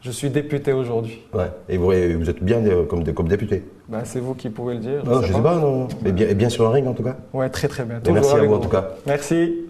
je 0.00 0.10
suis 0.10 0.30
député 0.30 0.72
aujourd'hui. 0.72 1.22
Ouais. 1.32 1.50
Et 1.68 1.76
vous, 1.76 1.86
vous, 1.86 2.30
êtes 2.30 2.42
bien 2.42 2.60
comme, 2.88 3.04
comme 3.12 3.28
député 3.28 3.64
bah, 3.88 4.00
C'est 4.04 4.20
vous 4.20 4.34
qui 4.34 4.50
pouvez 4.50 4.74
le 4.74 4.80
dire. 4.80 5.02
Je 5.04 5.10
non, 5.10 5.22
je 5.22 5.28
ne 5.28 5.36
sais 5.36 5.42
pas, 5.42 5.56
non. 5.56 5.88
Mais 6.02 6.12
bien, 6.12 6.32
bien 6.34 6.48
sur 6.48 6.66
un 6.66 6.70
ring 6.70 6.86
en 6.88 6.94
tout 6.94 7.04
cas 7.04 7.16
Ouais, 7.32 7.48
très 7.48 7.68
très 7.68 7.84
bien. 7.84 8.00
merci 8.12 8.34
à 8.34 8.42
vous 8.42 8.54
en 8.54 8.60
tout 8.60 8.68
cas. 8.68 8.88
Merci. 9.06 9.65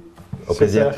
Au 0.49 0.55
plaisir. 0.55 0.93